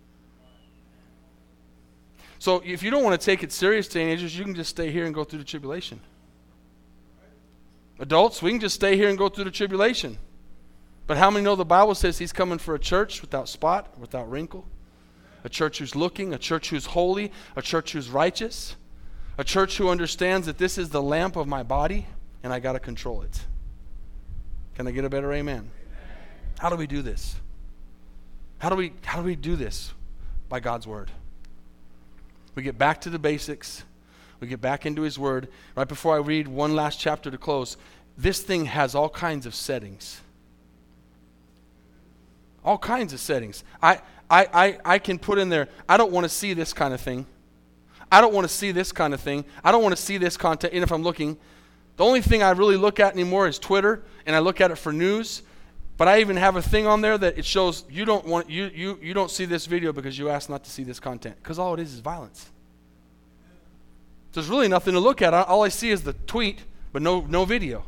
[2.38, 5.04] So if you don't want to take it serious, teenagers, you can just stay here
[5.04, 6.00] and go through the tribulation.
[7.98, 10.18] Adults, we can just stay here and go through the tribulation.
[11.08, 14.30] But how many know the Bible says he's coming for a church without spot, without
[14.30, 14.66] wrinkle?
[15.42, 18.76] A church who's looking, a church who's holy, a church who's righteous,
[19.36, 22.06] a church who understands that this is the lamp of my body
[22.42, 23.40] and I got to control it.
[24.74, 25.56] Can I get a better amen?
[25.56, 25.70] amen?
[26.58, 27.36] How do we do this?
[28.58, 29.92] How do we how do we do this?
[30.48, 31.10] By God's word.
[32.58, 33.84] We get back to the basics.
[34.40, 35.46] We get back into His Word.
[35.76, 37.76] Right before I read one last chapter to close,
[38.16, 40.20] this thing has all kinds of settings.
[42.64, 43.62] All kinds of settings.
[43.80, 46.92] I, I, I, I can put in there, I don't want to see this kind
[46.92, 47.26] of thing.
[48.10, 49.44] I don't want to see this kind of thing.
[49.62, 50.72] I don't want to see this content.
[50.74, 51.38] And if I'm looking,
[51.96, 54.78] the only thing I really look at anymore is Twitter, and I look at it
[54.78, 55.42] for news.
[55.98, 58.70] But I even have a thing on there that it shows you don't want you
[58.72, 61.58] you you don't see this video because you asked not to see this content because
[61.58, 62.48] all it is is violence.
[64.32, 65.34] There's really nothing to look at.
[65.34, 66.60] All I see is the tweet,
[66.92, 67.84] but no no video.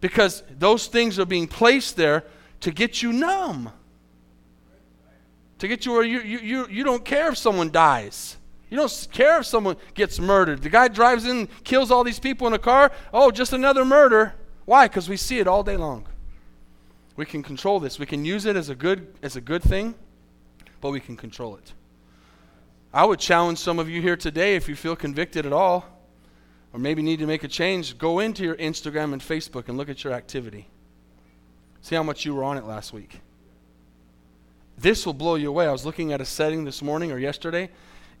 [0.00, 2.24] Because those things are being placed there
[2.60, 3.70] to get you numb.
[5.58, 8.36] To get you where you, you, you, you don't care if someone dies.
[8.68, 10.62] You don't care if someone gets murdered.
[10.62, 12.92] The guy drives in, kills all these people in a car.
[13.12, 14.34] Oh, just another murder.
[14.66, 14.86] Why?
[14.86, 16.06] Because we see it all day long.
[17.16, 17.98] We can control this.
[17.98, 19.94] We can use it as a good as a good thing,
[20.80, 21.72] but we can control it.
[22.92, 25.84] I would challenge some of you here today if you feel convicted at all
[26.72, 29.88] or maybe need to make a change, go into your Instagram and Facebook and look
[29.88, 30.68] at your activity.
[31.80, 33.20] See how much you were on it last week.
[34.76, 35.66] This will blow you away.
[35.66, 37.70] I was looking at a setting this morning or yesterday,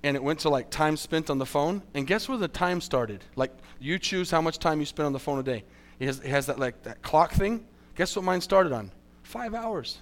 [0.02, 1.82] and it went to like time spent on the phone.
[1.92, 3.24] And guess where the time started?
[3.34, 5.64] Like you choose how much time you spend on the phone a day.
[5.98, 7.66] It has, it has that like that clock thing.
[7.96, 8.90] Guess what mine started on?
[9.22, 9.98] Five hours.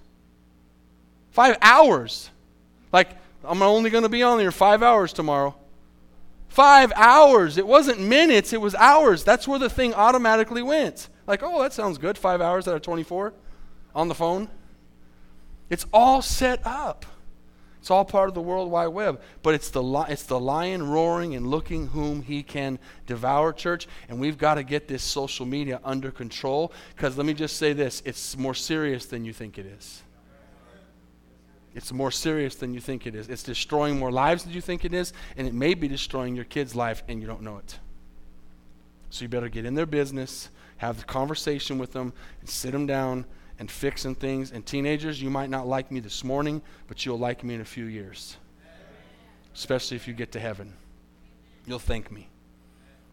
[1.30, 2.30] Five hours.
[2.92, 3.11] Like
[3.44, 5.54] I'm only going to be on here five hours tomorrow.
[6.48, 7.59] Five hours.
[7.59, 9.24] It wasn't minutes, it was hours.
[9.24, 11.09] That's where the thing automatically went.
[11.26, 12.16] Like, oh, that sounds good.
[12.18, 13.33] Five hours out of 24
[13.94, 14.48] on the phone.
[15.70, 17.07] It's all set up.
[17.84, 19.20] It's all part of the World Wide Web.
[19.42, 23.86] But it's the, li- it's the lion roaring and looking whom he can devour, church.
[24.08, 26.72] And we've got to get this social media under control.
[26.96, 30.02] Because let me just say this it's more serious than you think it is.
[31.74, 33.28] It's more serious than you think it is.
[33.28, 35.12] It's destroying more lives than you think it is.
[35.36, 37.78] And it may be destroying your kid's life and you don't know it.
[39.10, 42.86] So you better get in their business, have the conversation with them, and sit them
[42.86, 43.26] down
[43.58, 44.50] and fixing things.
[44.50, 47.64] And teenagers, you might not like me this morning, but you'll like me in a
[47.64, 48.36] few years.
[49.54, 50.72] Especially if you get to heaven.
[51.66, 52.28] You'll thank me.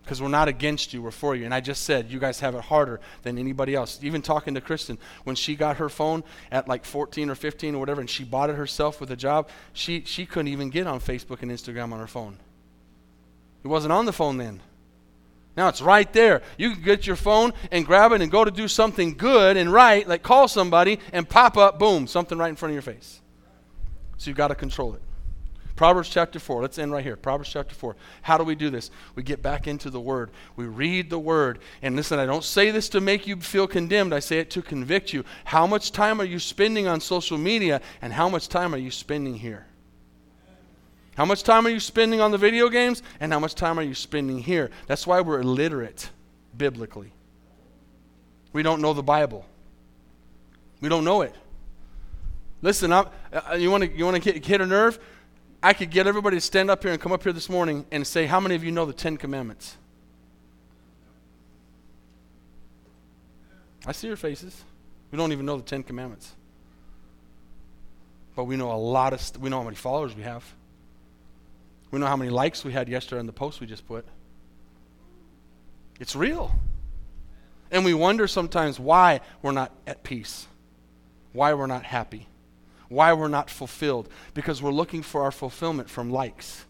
[0.03, 1.45] Because we're not against you, we're for you.
[1.45, 3.99] And I just said, you guys have it harder than anybody else.
[4.01, 7.79] Even talking to Kristen, when she got her phone at like 14 or 15 or
[7.79, 10.99] whatever, and she bought it herself with a job, she, she couldn't even get on
[10.99, 12.37] Facebook and Instagram on her phone.
[13.63, 14.61] It wasn't on the phone then.
[15.57, 16.41] Now it's right there.
[16.57, 19.71] You can get your phone and grab it and go to do something good and
[19.71, 23.21] right, like call somebody and pop up, boom, something right in front of your face.
[24.17, 25.01] So you've got to control it.
[25.75, 26.61] Proverbs chapter 4.
[26.61, 27.15] Let's end right here.
[27.15, 27.95] Proverbs chapter 4.
[28.21, 28.91] How do we do this?
[29.15, 30.29] We get back into the Word.
[30.55, 31.57] We read the Word.
[31.81, 34.61] And listen, I don't say this to make you feel condemned, I say it to
[34.61, 35.25] convict you.
[35.45, 38.91] How much time are you spending on social media, and how much time are you
[38.91, 39.65] spending here?
[41.15, 43.03] How much time are you spending on the video games?
[43.19, 44.71] And how much time are you spending here?
[44.87, 46.09] That's why we're illiterate
[46.57, 47.11] biblically.
[48.53, 49.45] We don't know the Bible.
[50.79, 51.35] We don't know it.
[52.61, 54.99] Listen, I'm, uh, you want to you want to hit a nerve?
[55.63, 58.05] I could get everybody to stand up here and come up here this morning and
[58.05, 59.77] say, How many of you know the Ten Commandments?
[63.85, 64.63] I see your faces.
[65.11, 66.33] We don't even know the Ten Commandments.
[68.35, 70.43] But we know a lot of, st- we know how many followers we have.
[71.91, 74.05] We know how many likes we had yesterday on the post we just put.
[75.99, 76.55] It's real.
[77.69, 80.47] And we wonder sometimes why we're not at peace,
[81.33, 82.27] why we're not happy,
[82.89, 84.09] why we're not fulfilled.
[84.33, 86.65] Because we're looking for our fulfillment from likes.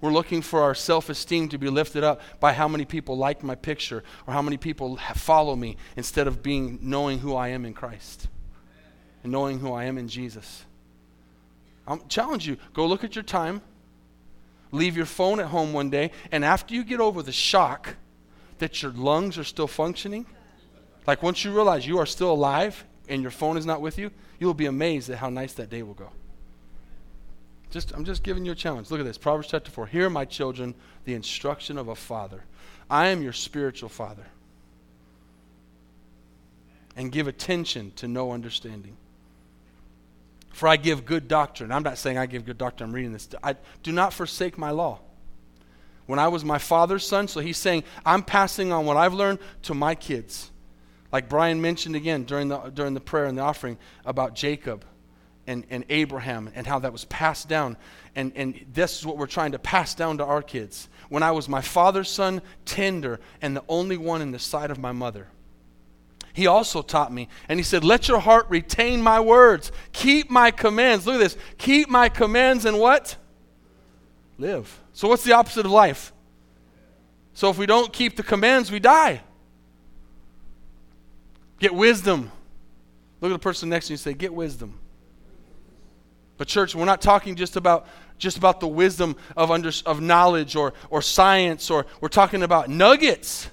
[0.00, 3.42] We're looking for our self esteem to be lifted up by how many people like
[3.42, 7.64] my picture or how many people follow me instead of being knowing who I am
[7.64, 8.28] in Christ
[9.22, 10.64] and knowing who I am in Jesus.
[11.86, 13.62] I challenge you go look at your time
[14.74, 17.96] leave your phone at home one day, and after you get over the shock
[18.58, 20.26] that your lungs are still functioning,
[21.06, 24.10] like once you realize you are still alive and your phone is not with you,
[24.38, 26.10] you'll be amazed at how nice that day will go.
[27.70, 28.90] Just, I'm just giving you a challenge.
[28.90, 29.86] Look at this Proverbs chapter 4.
[29.86, 32.44] Hear, my children, the instruction of a father.
[32.88, 34.26] I am your spiritual father.
[36.96, 38.96] And give attention to no understanding.
[40.54, 41.72] For I give good doctrine.
[41.72, 43.28] I'm not saying I give good doctrine, I'm reading this.
[43.42, 45.00] I do not forsake my law.
[46.06, 49.40] When I was my father's son, so he's saying, I'm passing on what I've learned
[49.62, 50.52] to my kids.
[51.10, 54.84] Like Brian mentioned again during the, during the prayer and the offering about Jacob
[55.48, 57.76] and, and Abraham and how that was passed down.
[58.14, 60.88] And, and this is what we're trying to pass down to our kids.
[61.08, 64.78] When I was my father's son, tender, and the only one in the sight of
[64.78, 65.26] my mother
[66.34, 67.28] he also taught me.
[67.48, 69.70] And he said, Let your heart retain my words.
[69.92, 71.06] Keep my commands.
[71.06, 71.36] Look at this.
[71.58, 73.16] Keep my commands and what?
[74.36, 74.80] Live.
[74.92, 76.12] So, what's the opposite of life?
[77.34, 79.22] So, if we don't keep the commands, we die.
[81.60, 82.32] Get wisdom.
[83.20, 84.76] Look at the person next to you and say, Get wisdom.
[86.36, 87.86] But, church, we're not talking just about
[88.18, 92.68] just about the wisdom of, under, of knowledge or, or science, or we're talking about
[92.68, 93.50] nuggets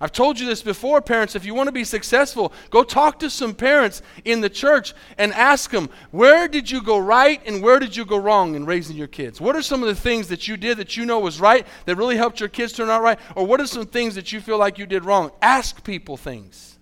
[0.00, 1.36] I've told you this before, parents.
[1.36, 5.32] If you want to be successful, go talk to some parents in the church and
[5.32, 8.96] ask them, where did you go right and where did you go wrong in raising
[8.96, 9.40] your kids?
[9.40, 11.96] What are some of the things that you did that you know was right that
[11.96, 13.18] really helped your kids turn out right?
[13.36, 15.30] Or what are some things that you feel like you did wrong?
[15.40, 16.73] Ask people things.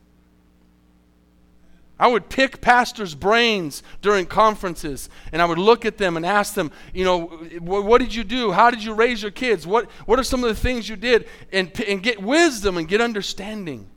[2.03, 6.55] I would pick pastors' brains during conferences and I would look at them and ask
[6.55, 7.27] them, you know,
[7.61, 8.51] what did you do?
[8.51, 9.69] How did you raise your kids?
[9.69, 11.29] What, what are some of the things you did?
[11.53, 13.89] And, and get wisdom and get understanding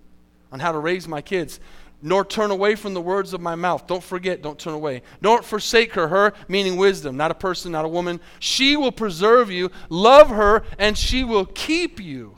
[0.51, 1.59] on how to raise my kids.
[2.05, 3.87] nor turn away from the words of my mouth.
[3.87, 5.01] Don't forget, don't turn away.
[5.23, 8.19] Don't forsake her, her meaning wisdom, not a person, not a woman.
[8.37, 9.71] She will preserve you.
[9.89, 12.37] Love her, and she will keep you.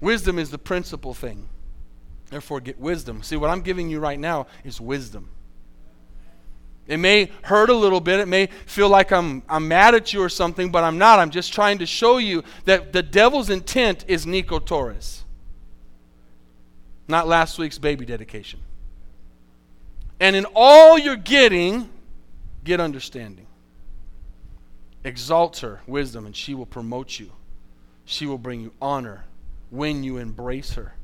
[0.00, 1.48] Wisdom is the principal thing.
[2.30, 3.22] Therefore, get wisdom.
[3.22, 5.28] See, what I'm giving you right now is wisdom.
[6.86, 8.20] It may hurt a little bit.
[8.20, 11.18] It may feel like I'm, I'm mad at you or something, but I'm not.
[11.18, 15.24] I'm just trying to show you that the devil's intent is Nico Torres
[17.08, 18.60] not last week's baby dedication.
[20.20, 21.90] And in all you're getting,
[22.62, 23.46] get understanding.
[25.02, 27.30] Exalt her, wisdom, and she will promote you.
[28.06, 29.24] She will bring you honor
[29.70, 30.94] when you embrace her.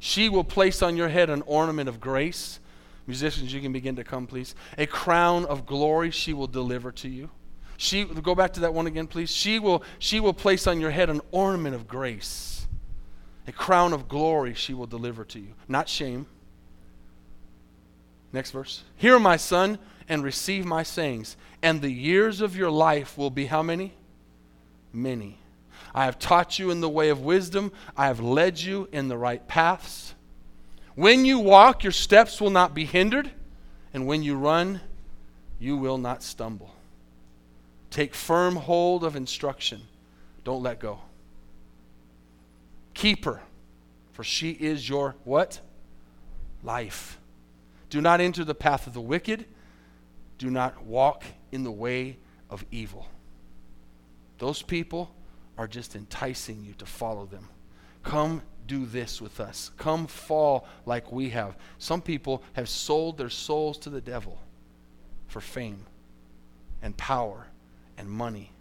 [0.00, 2.58] She will place on your head an ornament of grace.
[3.06, 4.54] Musicians, you can begin to come, please.
[4.76, 7.30] A crown of glory she will deliver to you.
[7.76, 9.30] She go back to that one again, please.
[9.30, 12.50] She will she will place on your head an ornament of grace
[13.50, 16.24] a crown of glory she will deliver to you, not shame.
[18.32, 18.84] Next verse.
[18.94, 23.46] Hear, my son, and receive my sayings, and the years of your life will be
[23.46, 23.92] how many?
[24.92, 25.39] Many.
[25.94, 29.18] I have taught you in the way of wisdom, I have led you in the
[29.18, 30.14] right paths.
[30.94, 33.30] When you walk, your steps will not be hindered,
[33.92, 34.80] and when you run,
[35.58, 36.74] you will not stumble.
[37.90, 39.82] Take firm hold of instruction.
[40.44, 41.00] Don't let go.
[42.94, 43.40] Keep her,
[44.12, 45.60] for she is your what?
[46.62, 47.18] Life.
[47.88, 49.44] Do not enter the path of the wicked.
[50.38, 52.18] Do not walk in the way
[52.48, 53.08] of evil.
[54.38, 55.10] Those people
[55.60, 57.46] are just enticing you to follow them.
[58.02, 59.70] Come do this with us.
[59.76, 61.54] Come fall like we have.
[61.76, 64.38] Some people have sold their souls to the devil
[65.28, 65.84] for fame
[66.80, 67.48] and power
[67.98, 68.52] and money.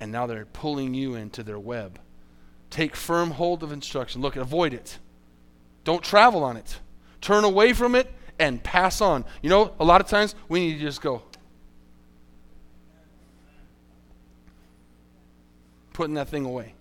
[0.00, 2.00] And now they're pulling you into their web.
[2.70, 4.22] Take firm hold of instruction.
[4.22, 4.98] Look, avoid it.
[5.84, 6.80] Don't travel on it.
[7.20, 9.26] Turn away from it and pass on.
[9.42, 11.20] You know, a lot of times we need to just go.
[15.98, 16.74] Putting that thing away.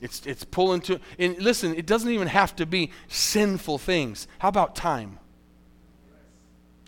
[0.00, 4.28] It's, it's pulling to, and listen, it doesn't even have to be sinful things.
[4.38, 5.18] How about time?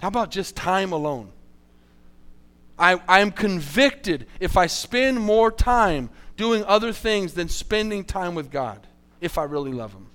[0.00, 1.32] How about just time alone?
[2.78, 8.52] I, I'm convicted if I spend more time doing other things than spending time with
[8.52, 8.86] God
[9.20, 10.06] if I really love Him.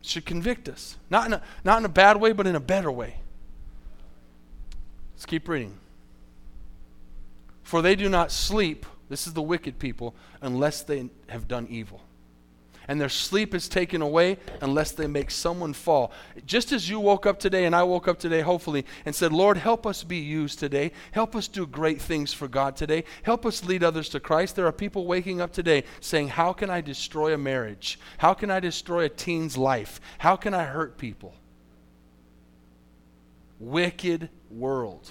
[0.00, 0.96] It should convict us.
[1.10, 3.18] Not in, a, not in a bad way, but in a better way.
[5.14, 5.78] Let's keep reading.
[7.62, 12.00] For they do not sleep, this is the wicked people, unless they have done evil
[12.88, 16.12] and their sleep is taken away unless they make someone fall.
[16.46, 19.56] Just as you woke up today and I woke up today, hopefully, and said, Lord,
[19.56, 20.92] help us be used today.
[21.10, 23.04] Help us do great things for God today.
[23.22, 24.56] Help us lead others to Christ.
[24.56, 27.98] There are people waking up today saying, How can I destroy a marriage?
[28.18, 30.00] How can I destroy a teen's life?
[30.18, 31.34] How can I hurt people?
[33.58, 35.10] Wicked world.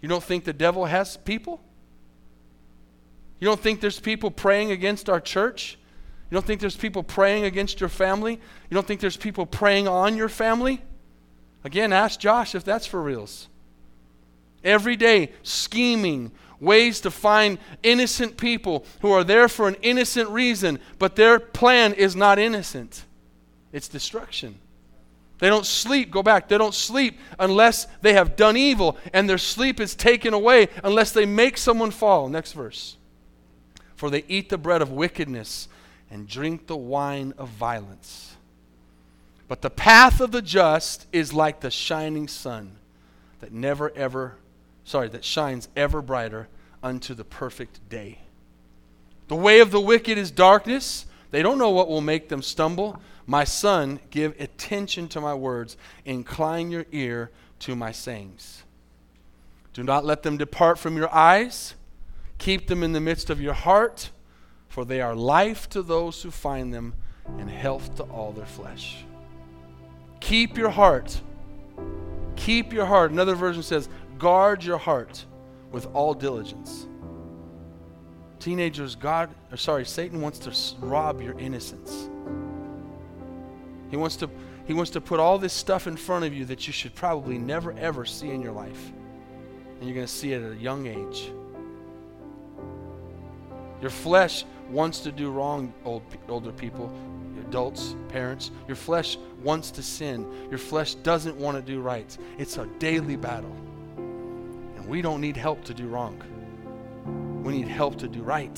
[0.00, 1.60] You don't think the devil has people?
[3.40, 5.78] You don't think there's people praying against our church?
[6.30, 8.32] You don't think there's people praying against your family?
[8.32, 10.82] You don't think there's people praying on your family?
[11.64, 13.48] Again, ask Josh if that's for reals.
[14.62, 20.78] Every day, scheming, ways to find innocent people who are there for an innocent reason,
[20.98, 23.04] but their plan is not innocent.
[23.72, 24.58] It's destruction.
[25.38, 29.38] They don't sleep, go back, they don't sleep unless they have done evil, and their
[29.38, 32.28] sleep is taken away unless they make someone fall.
[32.28, 32.97] Next verse.
[33.98, 35.66] For they eat the bread of wickedness
[36.08, 38.36] and drink the wine of violence.
[39.48, 42.76] But the path of the just is like the shining sun
[43.40, 44.36] that never ever,
[44.84, 46.46] sorry, that shines ever brighter
[46.80, 48.20] unto the perfect day.
[49.26, 51.06] The way of the wicked is darkness.
[51.32, 53.02] They don't know what will make them stumble.
[53.26, 55.76] My son, give attention to my words.
[56.04, 58.62] Incline your ear to my sayings.
[59.72, 61.74] Do not let them depart from your eyes.
[62.38, 64.10] Keep them in the midst of your heart
[64.68, 66.94] for they are life to those who find them
[67.38, 69.04] and health to all their flesh.
[70.20, 71.20] Keep your heart.
[72.36, 73.10] Keep your heart.
[73.10, 75.24] Another version says, guard your heart
[75.72, 76.86] with all diligence.
[78.38, 82.08] Teenagers, God, or sorry, Satan wants to rob your innocence.
[83.90, 84.30] He wants to
[84.66, 87.38] he wants to put all this stuff in front of you that you should probably
[87.38, 88.92] never ever see in your life.
[89.80, 91.32] And you're going to see it at a young age.
[93.80, 96.92] Your flesh wants to do wrong, old, older people,
[97.48, 98.50] adults, parents.
[98.66, 100.26] Your flesh wants to sin.
[100.50, 102.16] Your flesh doesn't want to do right.
[102.38, 103.54] It's a daily battle.
[103.96, 106.22] And we don't need help to do wrong.
[107.44, 108.56] We need help to do right.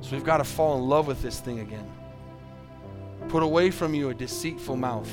[0.00, 1.90] So we've got to fall in love with this thing again.
[3.28, 5.10] Put away from you a deceitful mouth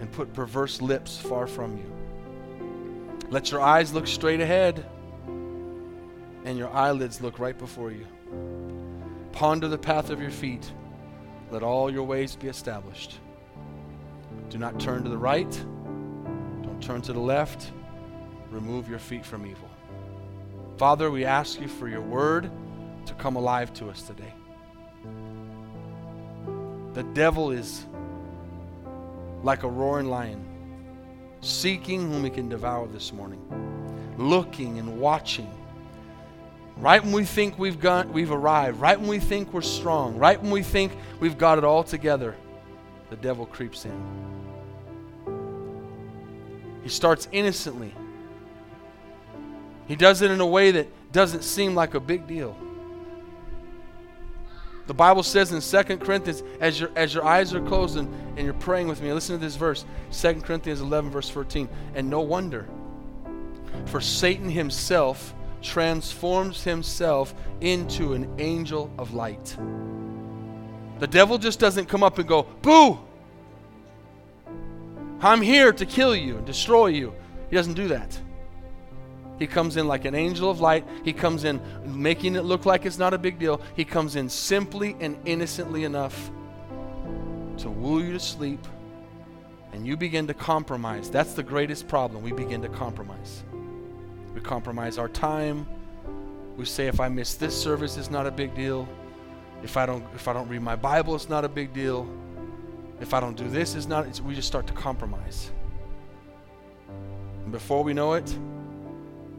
[0.00, 3.28] and put perverse lips far from you.
[3.28, 4.86] Let your eyes look straight ahead
[6.44, 8.06] and your eyelids look right before you.
[9.32, 10.70] Ponder the path of your feet.
[11.50, 13.18] Let all your ways be established.
[14.48, 15.50] Do not turn to the right.
[15.50, 17.72] Don't turn to the left.
[18.50, 19.70] Remove your feet from evil.
[20.76, 22.50] Father, we ask you for your word
[23.06, 24.32] to come alive to us today.
[26.94, 27.86] The devil is
[29.42, 30.44] like a roaring lion,
[31.40, 33.40] seeking whom he can devour this morning,
[34.18, 35.50] looking and watching.
[36.82, 40.42] Right when we think we've got we've arrived, right when we think we're strong, right
[40.42, 42.34] when we think we've got it all together,
[43.08, 44.42] the devil creeps in.
[46.82, 47.94] He starts innocently.
[49.86, 52.56] He does it in a way that doesn't seem like a big deal.
[54.88, 58.44] The Bible says in 2 Corinthians, as your, as your eyes are closed and, and
[58.44, 61.68] you're praying with me, listen to this verse 2 Corinthians 11, verse 14.
[61.94, 62.66] And no wonder,
[63.86, 65.32] for Satan himself
[65.62, 69.56] transforms himself into an angel of light.
[70.98, 72.98] The devil just doesn't come up and go, Boo!
[75.20, 77.14] I'm here to kill you and destroy you.
[77.48, 78.18] He doesn't do that.
[79.38, 80.86] He comes in like an angel of light.
[81.04, 83.60] He comes in making it look like it's not a big deal.
[83.74, 86.30] He comes in simply and innocently enough
[87.58, 88.66] to woo you to sleep,
[89.72, 91.10] and you begin to compromise.
[91.10, 92.22] That's the greatest problem.
[92.22, 93.42] We begin to compromise.
[94.34, 95.66] We compromise our time.
[96.56, 98.88] We say if I miss this service, it's not a big deal.
[99.62, 102.08] If I don't, if I don't read my Bible, it's not a big deal.
[103.00, 104.06] If I don't do this, it's not.
[104.06, 105.50] It's, we just start to compromise.
[107.42, 108.36] And before we know it,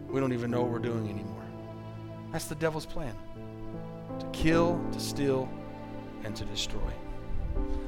[0.10, 1.44] we don't even know what we're doing anymore.
[2.32, 3.16] That's the devil's plan
[4.20, 5.50] to kill, to steal,
[6.24, 6.92] and to destroy.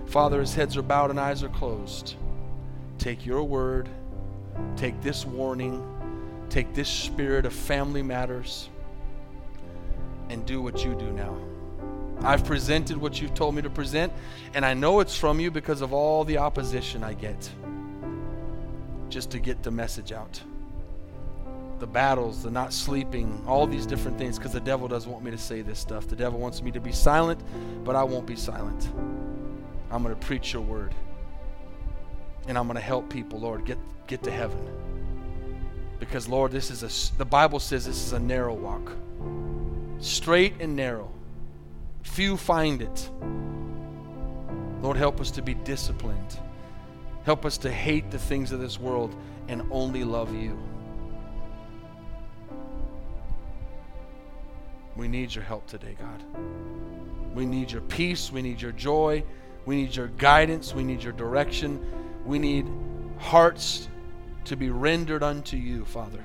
[0.08, 2.16] Father, as heads are bowed and eyes are closed.
[2.98, 3.90] Take your word,
[4.76, 5.84] take this warning,
[6.50, 8.70] take this spirit of family matters,
[10.30, 11.38] and do what you do now.
[12.22, 14.12] I've presented what you've told me to present,
[14.54, 17.50] and I know it's from you because of all the opposition I get
[19.10, 20.42] just to get the message out
[21.80, 25.32] the battles, the not sleeping, all these different things, because the devil doesn't want me
[25.32, 26.08] to say this stuff.
[26.08, 27.42] The devil wants me to be silent,
[27.84, 28.90] but I won't be silent.
[29.92, 30.96] I'm going to preach your word.
[32.48, 33.78] And I'm going to help people, Lord, get,
[34.08, 34.58] get to heaven.
[36.00, 38.92] Because, Lord, this is a, the Bible says this is a narrow walk,
[40.00, 41.12] straight and narrow.
[42.04, 43.10] Few find it.
[44.82, 46.40] Lord, help us to be disciplined.
[47.24, 49.16] Help us to hate the things of this world
[49.48, 50.58] and only love you.
[54.96, 56.24] We need your help today, God.
[57.34, 58.32] We need your peace.
[58.32, 59.24] We need your joy.
[59.66, 60.74] We need your guidance.
[60.74, 61.84] We need your direction.
[62.26, 62.68] We need
[63.18, 63.90] hearts
[64.46, 66.24] to be rendered unto you, Father.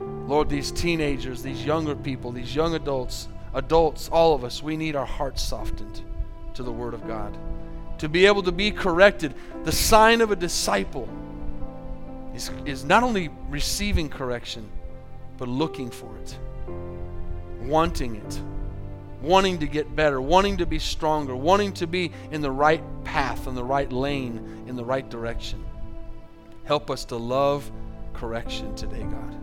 [0.00, 4.94] Lord, these teenagers, these younger people, these young adults, adults, all of us, we need
[4.94, 6.02] our hearts softened
[6.54, 7.36] to the Word of God.
[7.98, 9.34] To be able to be corrected.
[9.64, 11.08] The sign of a disciple
[12.34, 14.70] is, is not only receiving correction,
[15.36, 16.38] but looking for it
[17.68, 18.40] wanting it,
[19.20, 23.46] wanting to get better, wanting to be stronger, wanting to be in the right path,
[23.46, 25.64] in the right lane, in the right direction.
[26.68, 27.72] Help us to love
[28.12, 29.34] correction today, God,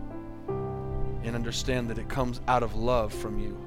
[1.24, 3.58] and understand that it comes out of love from you.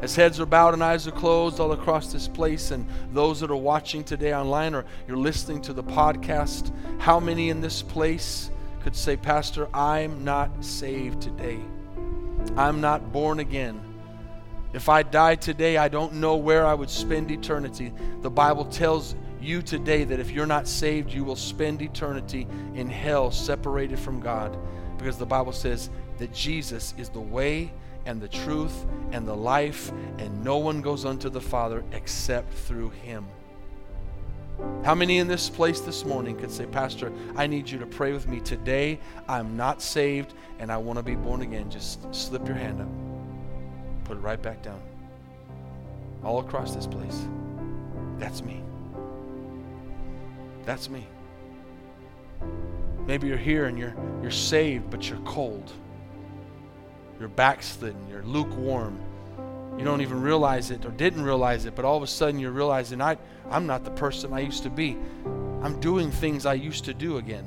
[0.00, 3.50] As heads are bowed and eyes are closed all across this place, and those that
[3.50, 6.70] are watching today online or you're listening to the podcast,
[7.00, 8.52] how many in this place
[8.84, 11.58] could say, Pastor, I'm not saved today?
[12.56, 13.80] I'm not born again.
[14.72, 17.92] If I die today, I don't know where I would spend eternity.
[18.22, 22.88] The Bible tells you today that if you're not saved, you will spend eternity in
[22.88, 24.56] hell separated from God.
[24.98, 27.72] Because the Bible says that Jesus is the way
[28.06, 32.90] and the truth and the life, and no one goes unto the Father except through
[32.90, 33.26] him.
[34.82, 38.12] How many in this place this morning could say, Pastor, I need you to pray
[38.12, 38.98] with me today?
[39.28, 41.70] I'm not saved and I want to be born again.
[41.70, 42.88] Just slip your hand up,
[44.04, 44.80] put it right back down.
[46.24, 47.28] All across this place.
[48.18, 48.64] That's me.
[50.68, 51.06] That's me.
[53.06, 55.72] Maybe you're here and you're, you're saved, but you're cold.
[57.18, 58.06] You're backslidden.
[58.10, 59.00] You're lukewarm.
[59.78, 62.50] You don't even realize it or didn't realize it, but all of a sudden you're
[62.50, 63.16] realizing I,
[63.48, 64.98] I'm not the person I used to be.
[65.62, 67.46] I'm doing things I used to do again.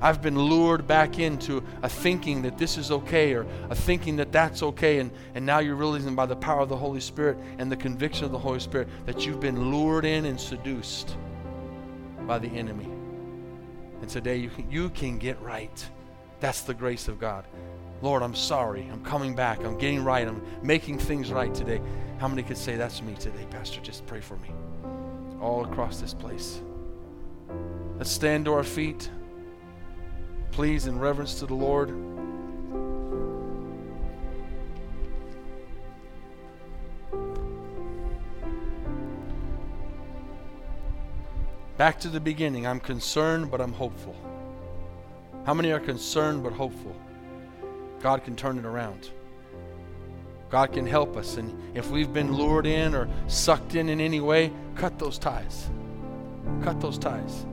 [0.00, 4.32] I've been lured back into a thinking that this is okay or a thinking that
[4.32, 5.00] that's okay.
[5.00, 8.24] And, and now you're realizing by the power of the Holy Spirit and the conviction
[8.24, 11.14] of the Holy Spirit that you've been lured in and seduced
[12.26, 12.88] by the enemy.
[14.00, 15.88] And today you can, you can get right.
[16.40, 17.46] That's the grace of God.
[18.00, 18.88] Lord, I'm sorry.
[18.92, 19.64] I'm coming back.
[19.64, 20.26] I'm getting right.
[20.26, 21.80] I'm making things right today.
[22.18, 23.80] How many could say that's me today, Pastor?
[23.80, 24.50] Just pray for me.
[25.40, 26.60] All across this place.
[27.96, 29.08] Let's stand to our feet
[30.52, 31.90] please, in reverence to the Lord.
[41.82, 42.64] Back to the beginning.
[42.64, 44.14] I'm concerned, but I'm hopeful.
[45.44, 46.94] How many are concerned but hopeful?
[48.00, 49.10] God can turn it around.
[50.48, 51.38] God can help us.
[51.38, 55.70] And if we've been lured in or sucked in in any way, cut those ties.
[56.62, 57.44] Cut those ties.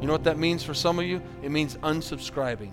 [0.00, 1.22] You know what that means for some of you?
[1.40, 2.72] It means unsubscribing.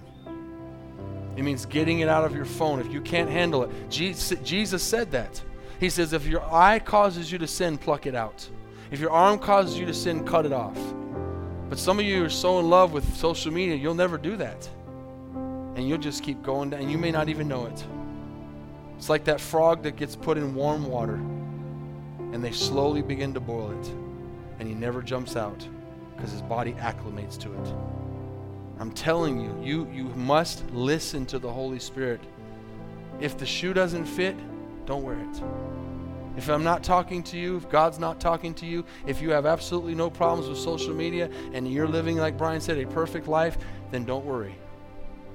[1.37, 3.91] It means getting it out of your phone if you can't handle it.
[3.91, 5.39] Jesus said that.
[5.79, 8.49] He says, if your eye causes you to sin, pluck it out.
[8.93, 10.77] If your arm causes you to sin, cut it off.
[11.67, 14.69] But some of you are so in love with social media, you'll never do that.
[15.75, 17.83] And you'll just keep going down, and you may not even know it.
[18.95, 23.39] It's like that frog that gets put in warm water, and they slowly begin to
[23.39, 23.87] boil it,
[24.59, 25.67] and he never jumps out
[26.15, 27.73] because his body acclimates to it.
[28.79, 32.21] I'm telling you, you, you must listen to the Holy Spirit.
[33.19, 34.35] If the shoe doesn't fit,
[34.85, 35.41] don't wear it.
[36.35, 39.45] If I'm not talking to you, if God's not talking to you, if you have
[39.45, 43.57] absolutely no problems with social media and you're living, like Brian said, a perfect life,
[43.91, 44.55] then don't worry.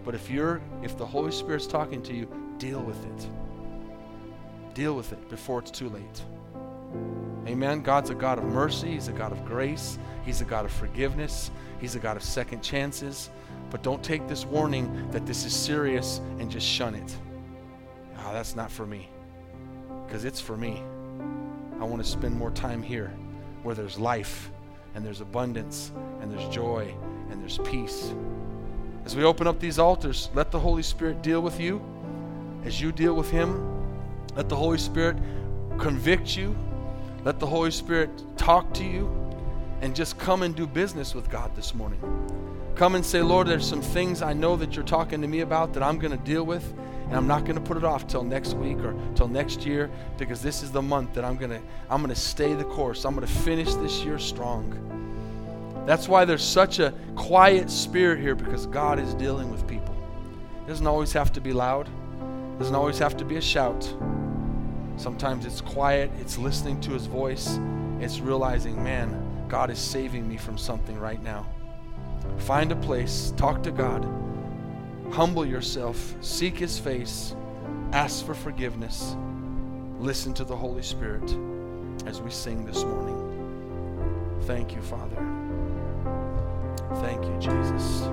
[0.05, 2.29] But if you're if the Holy Spirit's talking to you,
[2.59, 3.29] deal with it.
[4.75, 6.23] Deal with it before it's too late.
[7.47, 7.83] Amen.
[7.83, 11.51] God's a God of mercy, He's a God of grace, He's a God of forgiveness,
[11.81, 13.31] He's a God of second chances.
[13.71, 17.17] But don't take this warning that this is serious and just shun it.
[18.19, 19.09] Oh, that's not for me.
[20.09, 20.83] Because it's for me.
[21.81, 23.13] I want to spend more time here
[23.63, 24.51] where there's life
[24.97, 26.93] and there's abundance and there's joy
[27.31, 28.13] and there's peace.
[29.05, 31.81] As we open up these altars, let the Holy Spirit deal with you.
[32.65, 33.87] As you deal with Him,
[34.35, 35.17] let the Holy Spirit
[35.79, 36.57] convict you
[37.25, 39.07] let the Holy Spirit talk to you
[39.81, 42.01] and just come and do business with God this morning.
[42.75, 45.73] Come and say, Lord, there's some things I know that you're talking to me about
[45.75, 46.73] that I'm going to deal with,
[47.09, 49.91] and I'm not going to put it off till next week or till next year
[50.19, 53.07] because this is the month that I'm going to I'm going to stay the course.
[53.07, 54.85] I'm going to finish this year strong.
[55.87, 59.97] That's why there's such a quiet spirit here because God is dealing with people.
[60.65, 61.89] It doesn't always have to be loud.
[61.89, 63.91] It doesn't always have to be a shout.
[64.99, 67.59] Sometimes it's quiet, it's listening to his voice,
[68.01, 71.47] it's realizing, man, God is saving me from something right now.
[72.39, 74.05] Find a place, talk to God,
[75.11, 77.35] humble yourself, seek his face,
[77.93, 79.17] ask for forgiveness,
[79.99, 81.29] listen to the Holy Spirit
[82.07, 84.39] as we sing this morning.
[84.43, 85.17] Thank you, Father.
[87.01, 88.09] Thank you, Jesus.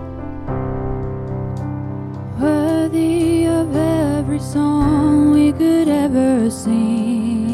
[2.40, 7.45] Worthy of every song we could ever sing.